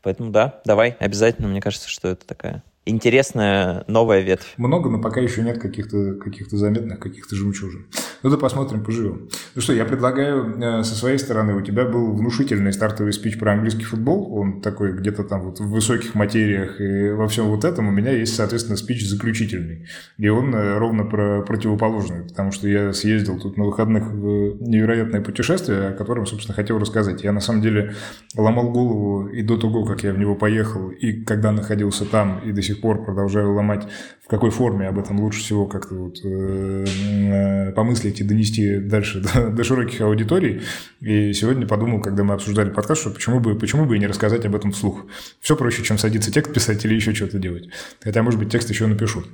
[0.01, 1.47] Поэтому да, давай, обязательно.
[1.47, 4.54] Мне кажется, что это такая интересная новая ветвь.
[4.58, 7.86] Много, но пока еще нет каких-то каких заметных, каких-то жемчужин.
[8.24, 9.30] Ну да посмотрим, поживем.
[9.56, 13.54] Ну что, я предлагаю э, со своей стороны, у тебя был внушительный стартовый спич про
[13.54, 17.88] английский футбол, он такой где-то там вот в высоких материях и во всем вот этом.
[17.88, 19.88] У меня есть, соответственно, спич заключительный.
[20.18, 25.22] И он э, ровно про противоположный, потому что я съездил тут на выходных в невероятное
[25.22, 27.24] путешествие, о котором, собственно, хотел рассказать.
[27.24, 27.96] Я на самом деле
[28.36, 32.52] ломал голову и до того, как я в него поехал, и когда находился там, и
[32.52, 33.88] до сих пор продолжаю ломать
[34.32, 39.49] какой форме об этом лучше всего как-то вот, э, э, помыслить и донести дальше до,
[39.51, 40.61] до широких аудиторий.
[41.01, 44.45] И сегодня подумал, когда мы обсуждали подкаст, что почему бы, почему бы и не рассказать
[44.45, 45.05] об этом вслух.
[45.41, 47.67] Все проще, чем садиться текст писать или еще что-то делать.
[48.01, 49.26] Хотя, может быть, текст еще напишу.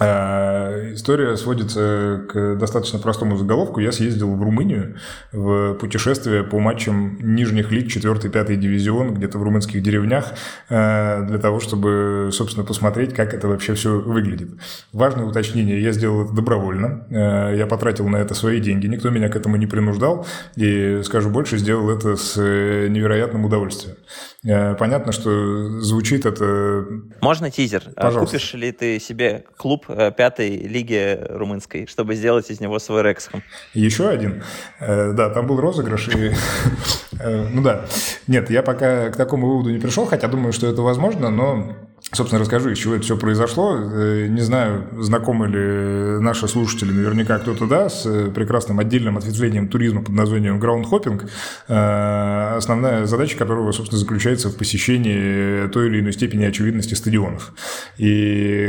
[0.00, 3.78] А, история сводится к достаточно простому заголовку.
[3.78, 4.96] Я съездил в Румынию
[5.30, 10.32] в путешествие по матчам нижних лиг 4-5 дивизион, где-то в румынских деревнях,
[10.68, 14.50] а, для того, чтобы, собственно, посмотреть, как это вообще все выглядит.
[14.92, 17.06] Важное уточнение, я сделал это добровольно.
[17.12, 20.26] А, я потратил на это свои деньги, никто меня к этому не принуждал.
[20.56, 23.96] И, скажу больше, сделал это с невероятным удовольствием.
[24.42, 26.84] Понятно, что звучит это...
[27.22, 27.84] Можно тизер?
[27.94, 28.36] Пожалуйста.
[28.36, 33.42] Купишь ли ты себе клуб Э, пятой лиги румынской, чтобы сделать из него свой Рексхэм.
[33.74, 34.42] Еще один.
[34.80, 36.08] Э, да, там был розыгрыш.
[36.08, 36.32] И,
[37.20, 37.84] э, ну да.
[38.26, 41.76] Нет, я пока к такому выводу не пришел, хотя думаю, что это возможно, но
[42.12, 43.76] Собственно, расскажу, из чего это все произошло.
[43.76, 49.68] Э, не знаю, знакомы ли наши слушатели, наверняка кто-то да, с э, прекрасным отдельным ответвлением
[49.68, 51.24] туризма под названием граунд-хоппинг,
[51.66, 57.52] э, основная задача которого, собственно, заключается в посещении той или иной степени очевидности стадионов.
[57.98, 58.68] И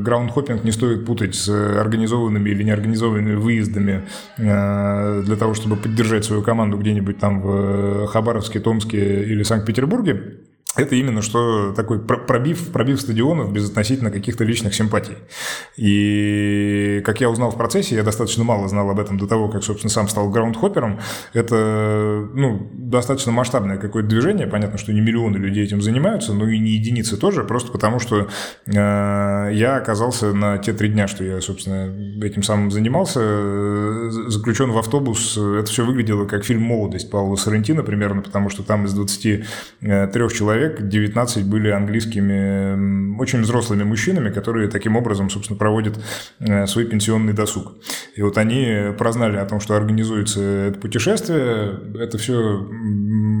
[0.00, 4.02] граунд-хоппинг не стоит путать с организованными или неорганизованными выездами
[4.36, 10.38] для того, чтобы поддержать свою команду где-нибудь там в Хабаровске, Томске или Санкт-Петербурге
[10.74, 15.16] это именно что такой пробив, пробив стадионов без относительно каких-то личных симпатий.
[15.76, 19.62] И как я узнал в процессе, я достаточно мало знал об этом до того, как,
[19.64, 21.00] собственно, сам стал граундхоппером,
[21.34, 24.46] это ну, достаточно масштабное какое-то движение.
[24.46, 28.28] Понятно, что не миллионы людей этим занимаются, но и не единицы тоже, просто потому что
[28.66, 34.70] э, я оказался на те три дня, что я, собственно, этим самым занимался, э, заключен
[34.70, 35.36] в автобус.
[35.36, 39.44] Это все выглядело как фильм «Молодость» Павла Сарантино примерно, потому что там из 23
[40.30, 45.98] человек человек, 19 были английскими, очень взрослыми мужчинами, которые таким образом, собственно, проводят
[46.40, 47.74] э, свой пенсионный досуг.
[48.14, 51.78] И вот они прознали о том, что организуется это путешествие.
[51.98, 52.68] Это все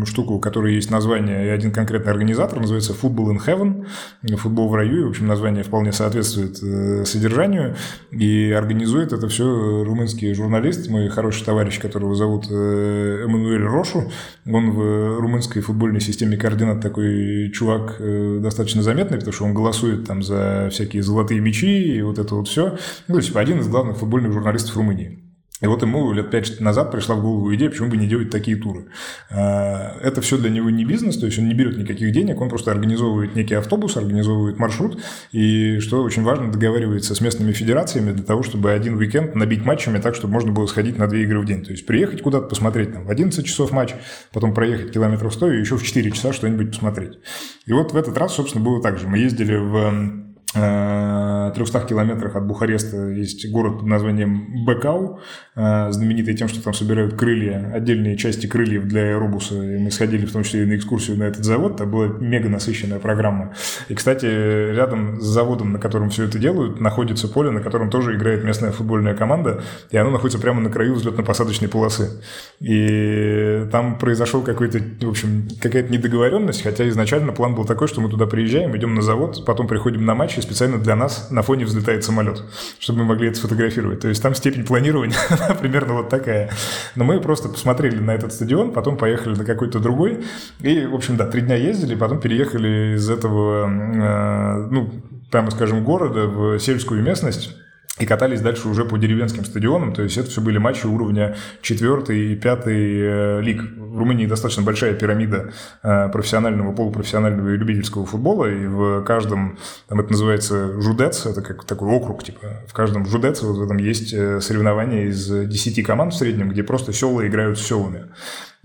[0.06, 4.74] штука, у которой есть название, и один конкретный организатор, называется Football in Heaven, футбол в
[4.74, 7.76] раю, и, в общем, название вполне соответствует э, содержанию,
[8.10, 9.44] и организует это все
[9.84, 14.10] румынский журналист, мой хороший товарищ, которого зовут э, Эммануэль Рошу,
[14.46, 17.11] он в румынской футбольной системе координат такой
[17.52, 22.18] чувак э, достаточно заметный, потому что он голосует там за всякие золотые мячи и вот
[22.18, 22.78] это вот все.
[23.08, 25.31] Ну, есть один из главных футбольных журналистов Румынии.
[25.62, 28.56] И вот ему лет пять назад пришла в голову идея, почему бы не делать такие
[28.56, 28.86] туры.
[29.30, 32.48] А, это все для него не бизнес, то есть он не берет никаких денег, он
[32.48, 35.00] просто организовывает некий автобус, организовывает маршрут,
[35.30, 39.98] и, что очень важно, договаривается с местными федерациями для того, чтобы один уикенд набить матчами
[39.98, 41.64] так, чтобы можно было сходить на две игры в день.
[41.64, 43.94] То есть приехать куда-то посмотреть там, в 11 часов матч,
[44.32, 47.18] потом проехать километров 100 и еще в 4 часа что-нибудь посмотреть.
[47.66, 49.06] И вот в этот раз, собственно, было так же.
[49.06, 55.20] Мы ездили в 300 э, километрах от Бухареста есть город под названием Бекау,
[55.56, 59.54] э, знаменитый тем, что там собирают крылья, отдельные части крыльев для аэробуса.
[59.54, 61.76] И мы сходили в том числе и на экскурсию на этот завод.
[61.76, 63.54] Это была мега насыщенная программа.
[63.88, 68.14] И, кстати, рядом с заводом, на котором все это делают, находится поле, на котором тоже
[68.14, 69.62] играет местная футбольная команда.
[69.90, 72.22] И оно находится прямо на краю взлетно-посадочной полосы.
[72.60, 78.10] И там произошел какой-то, в общем, какая-то недоговоренность, хотя изначально план был такой, что мы
[78.10, 82.04] туда приезжаем, идем на завод, потом приходим на матч, специально для нас на фоне взлетает
[82.04, 82.42] самолет,
[82.78, 84.00] чтобы мы могли это сфотографировать.
[84.00, 85.16] То есть там степень планирования
[85.60, 86.50] примерно вот такая.
[86.94, 90.24] Но мы просто посмотрели на этот стадион, потом поехали на какой-то другой.
[90.60, 94.90] И, в общем, да, три дня ездили, потом переехали из этого, э, ну,
[95.30, 97.56] прямо скажем, города в сельскую местность
[97.98, 102.32] и катались дальше уже по деревенским стадионам, то есть это все были матчи уровня 4
[102.32, 103.62] и 5 э, лиг.
[103.76, 110.00] В Румынии достаточно большая пирамида э, профессионального, полупрофессионального и любительского футбола, и в каждом, там
[110.00, 114.14] это называется жудец, это как такой округ, типа, в каждом жудец вот в этом есть
[114.14, 118.06] э, соревнования из 10 команд в среднем, где просто села играют с селами.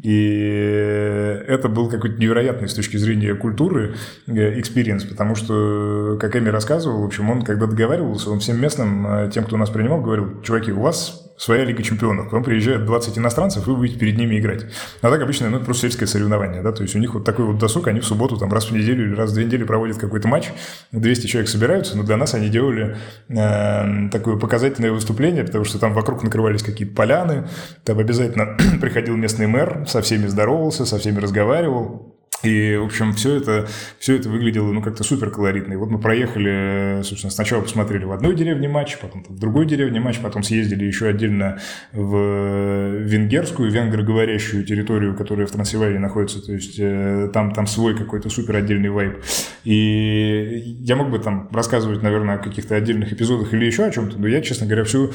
[0.01, 3.95] И это был какой-то невероятный с точки зрения культуры
[4.27, 9.45] experience, потому что, как Эми рассказывал, в общем, он когда договаривался, он всем местным, тем,
[9.45, 12.29] кто нас принимал, говорил, чуваки, у вас своя Лига Чемпионов.
[12.29, 14.65] К вам приезжают 20 иностранцев, вы будете перед ними играть.
[15.01, 17.45] А так обычно, ну, это просто сельское соревнование, да, то есть у них вот такой
[17.45, 19.97] вот досуг, они в субботу там раз в неделю или раз в две недели проводят
[19.97, 20.49] какой-то матч,
[20.91, 22.97] 200 человек собираются, но для нас они делали
[23.29, 27.47] э, такое показательное выступление, потому что там вокруг накрывались какие-то поляны,
[27.83, 33.37] там обязательно приходил местный мэр, со всеми здоровался, со всеми разговаривал, и, в общем, все
[33.37, 33.67] это,
[33.97, 35.73] все это выглядело, ну, как-то супер колоритно.
[35.73, 39.99] И вот мы проехали, собственно, сначала посмотрели в одной деревне матч, потом в другой деревне
[39.99, 41.59] матч, потом съездили еще отдельно
[41.93, 46.45] в венгерскую, венгроговорящую территорию, которая в Трансильвании находится.
[46.45, 49.23] То есть э, там, там свой какой-то супер отдельный вайб.
[49.63, 54.19] И я мог бы там рассказывать, наверное, о каких-то отдельных эпизодах или еще о чем-то,
[54.19, 55.11] но я, честно говоря, всю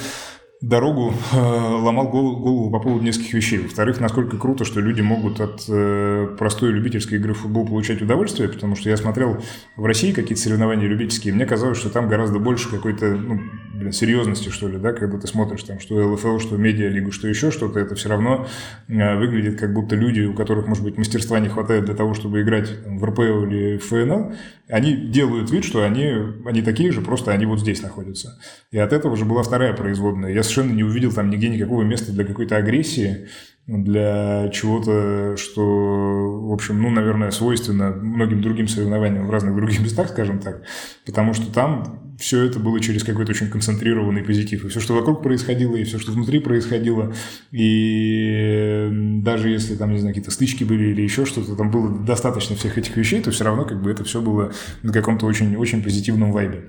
[0.62, 3.58] дорогу э, ломал голову, по поводу нескольких вещей.
[3.58, 8.48] Во-вторых, насколько круто, что люди могут от э, простой любительской игры в футбол получать удовольствие,
[8.48, 9.42] потому что я смотрел
[9.76, 13.40] в России какие-то соревнования любительские, мне казалось, что там гораздо больше какой-то ну,
[13.82, 17.50] блин, серьезности, что ли, да, когда ты смотришь там, что ЛФЛ, что медиалигу, что еще
[17.50, 18.46] что-то, это все равно
[18.88, 22.42] э, выглядит как будто люди, у которых, может быть, мастерства не хватает для того, чтобы
[22.42, 24.32] играть там, в РПЛ или в ФНЛ,
[24.68, 26.12] они делают вид, что они,
[26.46, 28.38] они такие же, просто они вот здесь находятся.
[28.70, 30.32] И от этого же была вторая производная.
[30.32, 33.28] Я совершенно не увидел там нигде никакого места для какой-то агрессии,
[33.66, 40.08] для чего-то, что, в общем, ну, наверное, свойственно многим другим соревнованиям в разных других местах,
[40.08, 40.62] скажем так,
[41.06, 44.64] потому что там все это было через какой-то очень концентрированный позитив.
[44.64, 47.12] И все, что вокруг происходило, и все, что внутри происходило,
[47.50, 48.88] и
[49.22, 52.78] даже если там, не знаю, какие-то стычки были или еще что-то, там было достаточно всех
[52.78, 54.52] этих вещей, то все равно как бы это все было
[54.82, 56.62] на каком-то очень, очень позитивном вайбе.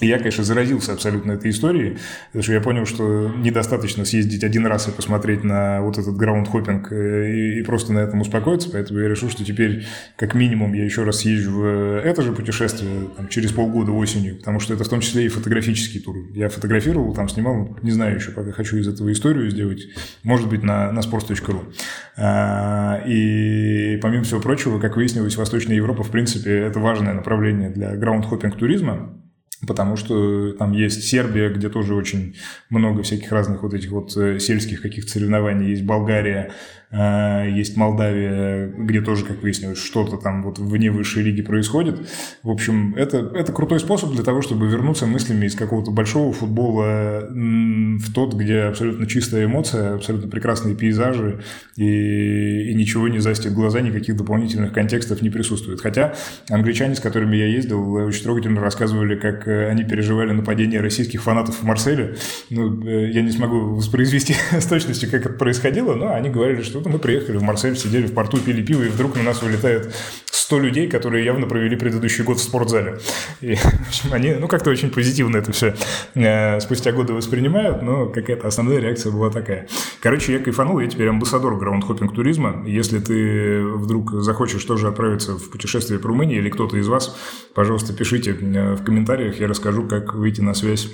[0.00, 4.88] Я, конечно, заразился абсолютно этой историей, потому что я понял, что недостаточно съездить один раз
[4.88, 9.08] и посмотреть на вот этот граунд-хоппинг э, и, и просто на этом успокоиться, поэтому я
[9.08, 9.86] решил, что теперь
[10.16, 14.58] как минимум я еще раз съезжу в это же путешествие там, через полгода осенью, потому
[14.58, 16.16] что это в том числе и фотографический тур.
[16.32, 19.86] Я фотографировал, там снимал, не знаю еще, пока хочу из этого историю сделать,
[20.24, 21.72] может быть, на, на sports.ru.
[22.16, 27.94] А, и помимо всего прочего, как выяснилось, Восточная Европа, в принципе, это важное направление для
[27.94, 29.20] граунд-хоппинг туризма,
[29.66, 32.36] потому что там есть Сербия, где тоже очень
[32.70, 36.52] много всяких разных вот этих вот э, сельских каких-то соревнований, есть Болгария,
[36.94, 42.08] есть Молдавия, где тоже, как выяснилось, что-то там вот вне высшей лиги происходит.
[42.42, 47.28] В общем, это, это крутой способ для того, чтобы вернуться мыслями из какого-то большого футбола
[47.30, 51.40] в тот, где абсолютно чистая эмоция, абсолютно прекрасные пейзажи
[51.76, 55.80] и, и ничего не застит глаза, никаких дополнительных контекстов не присутствует.
[55.80, 56.14] Хотя
[56.48, 61.60] англичане, с которыми я ездил, очень трогательно рассказывали, как э, они переживали нападение российских фанатов
[61.60, 62.16] в Марселе.
[62.50, 66.80] Ну, э, я не смогу воспроизвести с точностью, как это происходило, но они говорили, что
[66.88, 69.94] мы приехали в Марсель, сидели в порту, пили пиво, и вдруг на нас вылетает
[70.26, 72.98] 100 людей, которые явно провели предыдущий год в спортзале.
[73.40, 75.74] И, в общем, они, ну, как-то очень позитивно это все
[76.14, 79.68] э, спустя годы воспринимают, но какая-то основная реакция была такая.
[80.00, 82.62] Короче, я кайфанул, я теперь амбассадор граунд-хоппинг туризма.
[82.66, 87.16] Если ты вдруг захочешь тоже отправиться в путешествие по Румынии или кто-то из вас,
[87.54, 90.90] пожалуйста, пишите в комментариях, я расскажу, как выйти на связь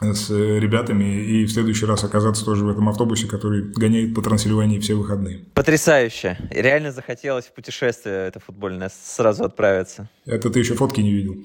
[0.00, 4.78] с ребятами и в следующий раз оказаться тоже в этом автобусе, который гоняет по Трансильвании
[4.78, 5.46] все выходные.
[5.54, 6.36] Потрясающе.
[6.50, 10.10] Реально захотелось в путешествие это футбольное сразу отправиться.
[10.26, 11.36] Это ты еще фотки не видел.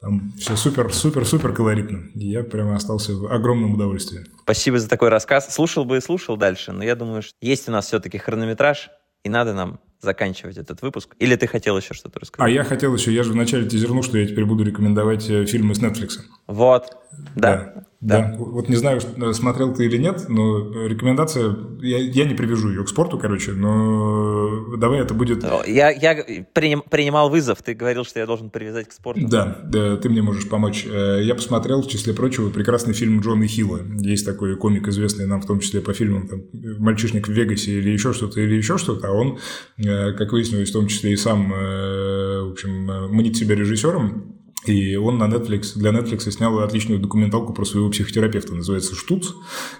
[0.00, 2.10] Там все супер, супер, супер колоритно.
[2.14, 4.26] И я прямо остался в огромном удовольствии.
[4.42, 5.52] Спасибо за такой рассказ.
[5.54, 8.90] Слушал бы и слушал дальше, но я думаю, что есть у нас все-таки хронометраж,
[9.24, 11.14] и надо нам заканчивать этот выпуск?
[11.18, 12.48] Или ты хотел еще что-то рассказать?
[12.48, 15.74] А я хотел еще, я же вначале тизернул, что я теперь буду рекомендовать э, фильмы
[15.74, 16.20] с Netflix.
[16.46, 16.96] Вот,
[17.34, 17.72] да.
[17.74, 17.85] да.
[18.00, 18.18] Да.
[18.20, 18.36] да.
[18.38, 19.00] Вот не знаю,
[19.32, 24.76] смотрел ты или нет, но рекомендация, я, я не привяжу ее к спорту, короче, но
[24.76, 25.44] давай это будет...
[25.66, 29.26] Я, я приним, принимал вызов, ты говорил, что я должен привязать к спорту.
[29.26, 30.86] Да, да, ты мне можешь помочь.
[30.86, 33.80] Э, я посмотрел, в числе прочего, прекрасный фильм Джона Хилла.
[33.98, 36.42] Есть такой комик, известный нам в том числе по фильмам там,
[36.78, 39.38] «Мальчишник в Вегасе» или еще что-то, или еще что-то, а он,
[39.78, 44.35] э, как выяснилось, в том числе и сам, э, в общем, манит себя режиссером,
[44.68, 49.34] и он на Netflix, для Netflix снял отличную документалку про своего психотерапевта, называется «Штуц».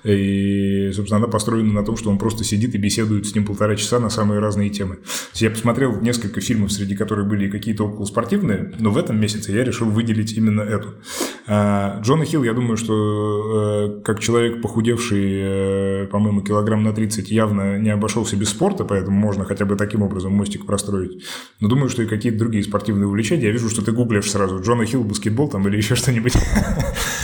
[0.04, 3.76] И, собственно, она построена на том, что он просто сидит и беседует с ним полтора
[3.76, 4.98] часа на самые разные темы.
[5.34, 9.88] Я посмотрел несколько фильмов, среди которых были какие-то околоспортивные, но в этом месяце я решил
[9.88, 10.94] выделить именно эту.
[11.46, 17.30] А, Джона Хилл, я думаю, что э, как человек, похудевший, э, по-моему, килограмм на 30,
[17.30, 21.24] явно не обошелся без спорта, поэтому можно хотя бы таким образом мостик простроить.
[21.60, 23.44] Но думаю, что и какие-то другие спортивные увлечения.
[23.44, 26.34] Я вижу, что ты гуглишь сразу Джон Джона Хилл, баскетбол там или еще что-нибудь,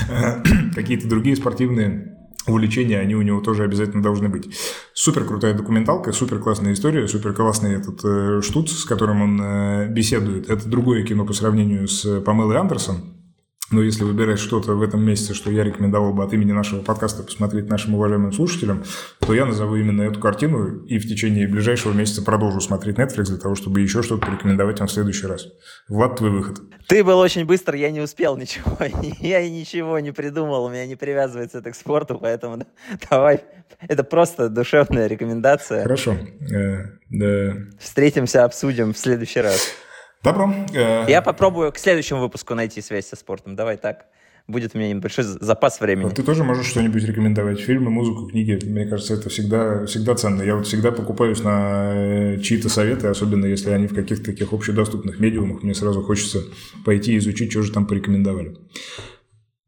[0.74, 4.56] какие-то другие спортивные увлечения, они у него тоже обязательно должны быть.
[4.94, 9.88] Супер крутая документалка, супер классная история, супер классный этот э, штуц, с которым он э,
[9.88, 10.50] беседует.
[10.50, 13.21] Это другое кино по сравнению с Памелой Андерсон.
[13.72, 17.22] Но если выбирать что-то в этом месяце, что я рекомендовал бы от имени нашего подкаста
[17.22, 18.84] посмотреть нашим уважаемым слушателям,
[19.18, 23.38] то я назову именно эту картину и в течение ближайшего месяца продолжу смотреть Netflix для
[23.38, 25.48] того, чтобы еще что-то порекомендовать вам в следующий раз.
[25.88, 26.60] Влад, твой выход.
[26.86, 28.76] Ты был очень быстр, я не успел ничего.
[29.20, 32.64] Я ничего не придумал, у меня не привязывается это к спорту, поэтому
[33.10, 33.42] давай.
[33.88, 35.82] Это просто душевная рекомендация.
[35.82, 36.16] Хорошо.
[36.52, 37.54] Э.
[37.78, 39.74] Встретимся, обсудим в следующий раз.
[40.22, 40.54] Добро.
[40.72, 43.56] Э, Я попробую к следующему выпуску найти связь со спортом.
[43.56, 44.06] Давай так.
[44.48, 46.08] Будет у меня небольшой запас времени.
[46.10, 47.60] Ты тоже можешь что-нибудь рекомендовать?
[47.60, 48.58] Фильмы, музыку, книги?
[48.64, 50.42] Мне кажется, это всегда, всегда ценно.
[50.42, 55.20] Я вот всегда покупаюсь на э, чьи-то советы, особенно если они в каких-то таких общедоступных
[55.20, 55.62] медиумах.
[55.62, 56.40] Мне сразу хочется
[56.84, 58.56] пойти изучить, что же там порекомендовали.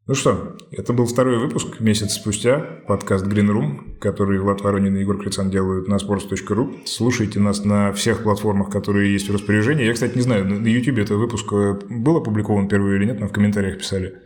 [0.07, 4.99] Ну что, это был второй выпуск, месяц спустя, подкаст Green Room, который Влад Воронин и
[4.99, 6.85] Егор Крицан делают на sports.ru.
[6.85, 9.83] Слушайте нас на всех платформах, которые есть в распоряжении.
[9.83, 13.29] Я, кстати, не знаю, на YouTube этот выпуск э, был опубликован первый или нет, нам
[13.29, 14.21] в комментариях писали.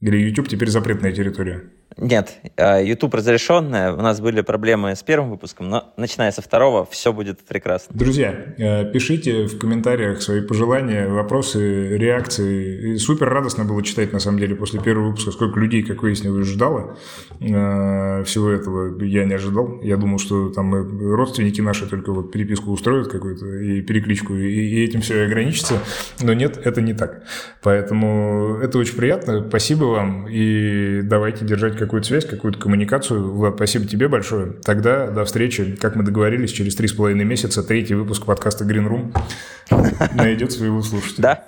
[0.00, 1.72] Или YouTube теперь запретная территория?
[1.96, 3.92] Нет, а, YouTube разрешенная.
[3.92, 7.96] У нас были проблемы с первым выпуском, но начиная со второго все будет прекрасно.
[7.96, 12.94] Друзья, э, пишите в комментариях свои пожелания, вопросы, реакции.
[12.94, 16.46] И супер радостно было читать, на самом деле, после первого выпуска, сколько людей, как выяснилось,
[16.46, 16.96] ждало
[17.40, 19.02] э, всего этого.
[19.02, 19.80] Я не ожидал.
[19.82, 20.72] Я думал, что там
[21.14, 25.80] родственники наши только вот переписку устроят какую-то и перекличку, и этим все и ограничится.
[26.20, 27.24] Но нет, это не так.
[27.62, 29.44] Поэтому это очень приятно.
[29.48, 30.28] Спасибо вам.
[30.28, 33.32] И давайте держать какую-то связь, какую-то коммуникацию.
[33.32, 34.52] Влад, спасибо тебе большое.
[34.64, 38.88] Тогда до встречи, как мы договорились, через три с половиной месяца третий выпуск подкаста Green
[38.88, 41.22] Room найдет своего слушателя.
[41.22, 41.44] Да.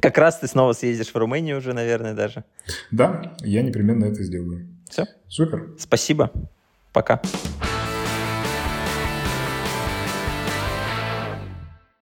[0.00, 2.44] Как раз ты снова съездишь в Румынию уже, наверное, даже.
[2.90, 4.66] Да, я непременно это сделаю.
[4.90, 5.06] Все.
[5.28, 5.68] Супер.
[5.78, 6.30] Спасибо.
[6.92, 7.20] Пока.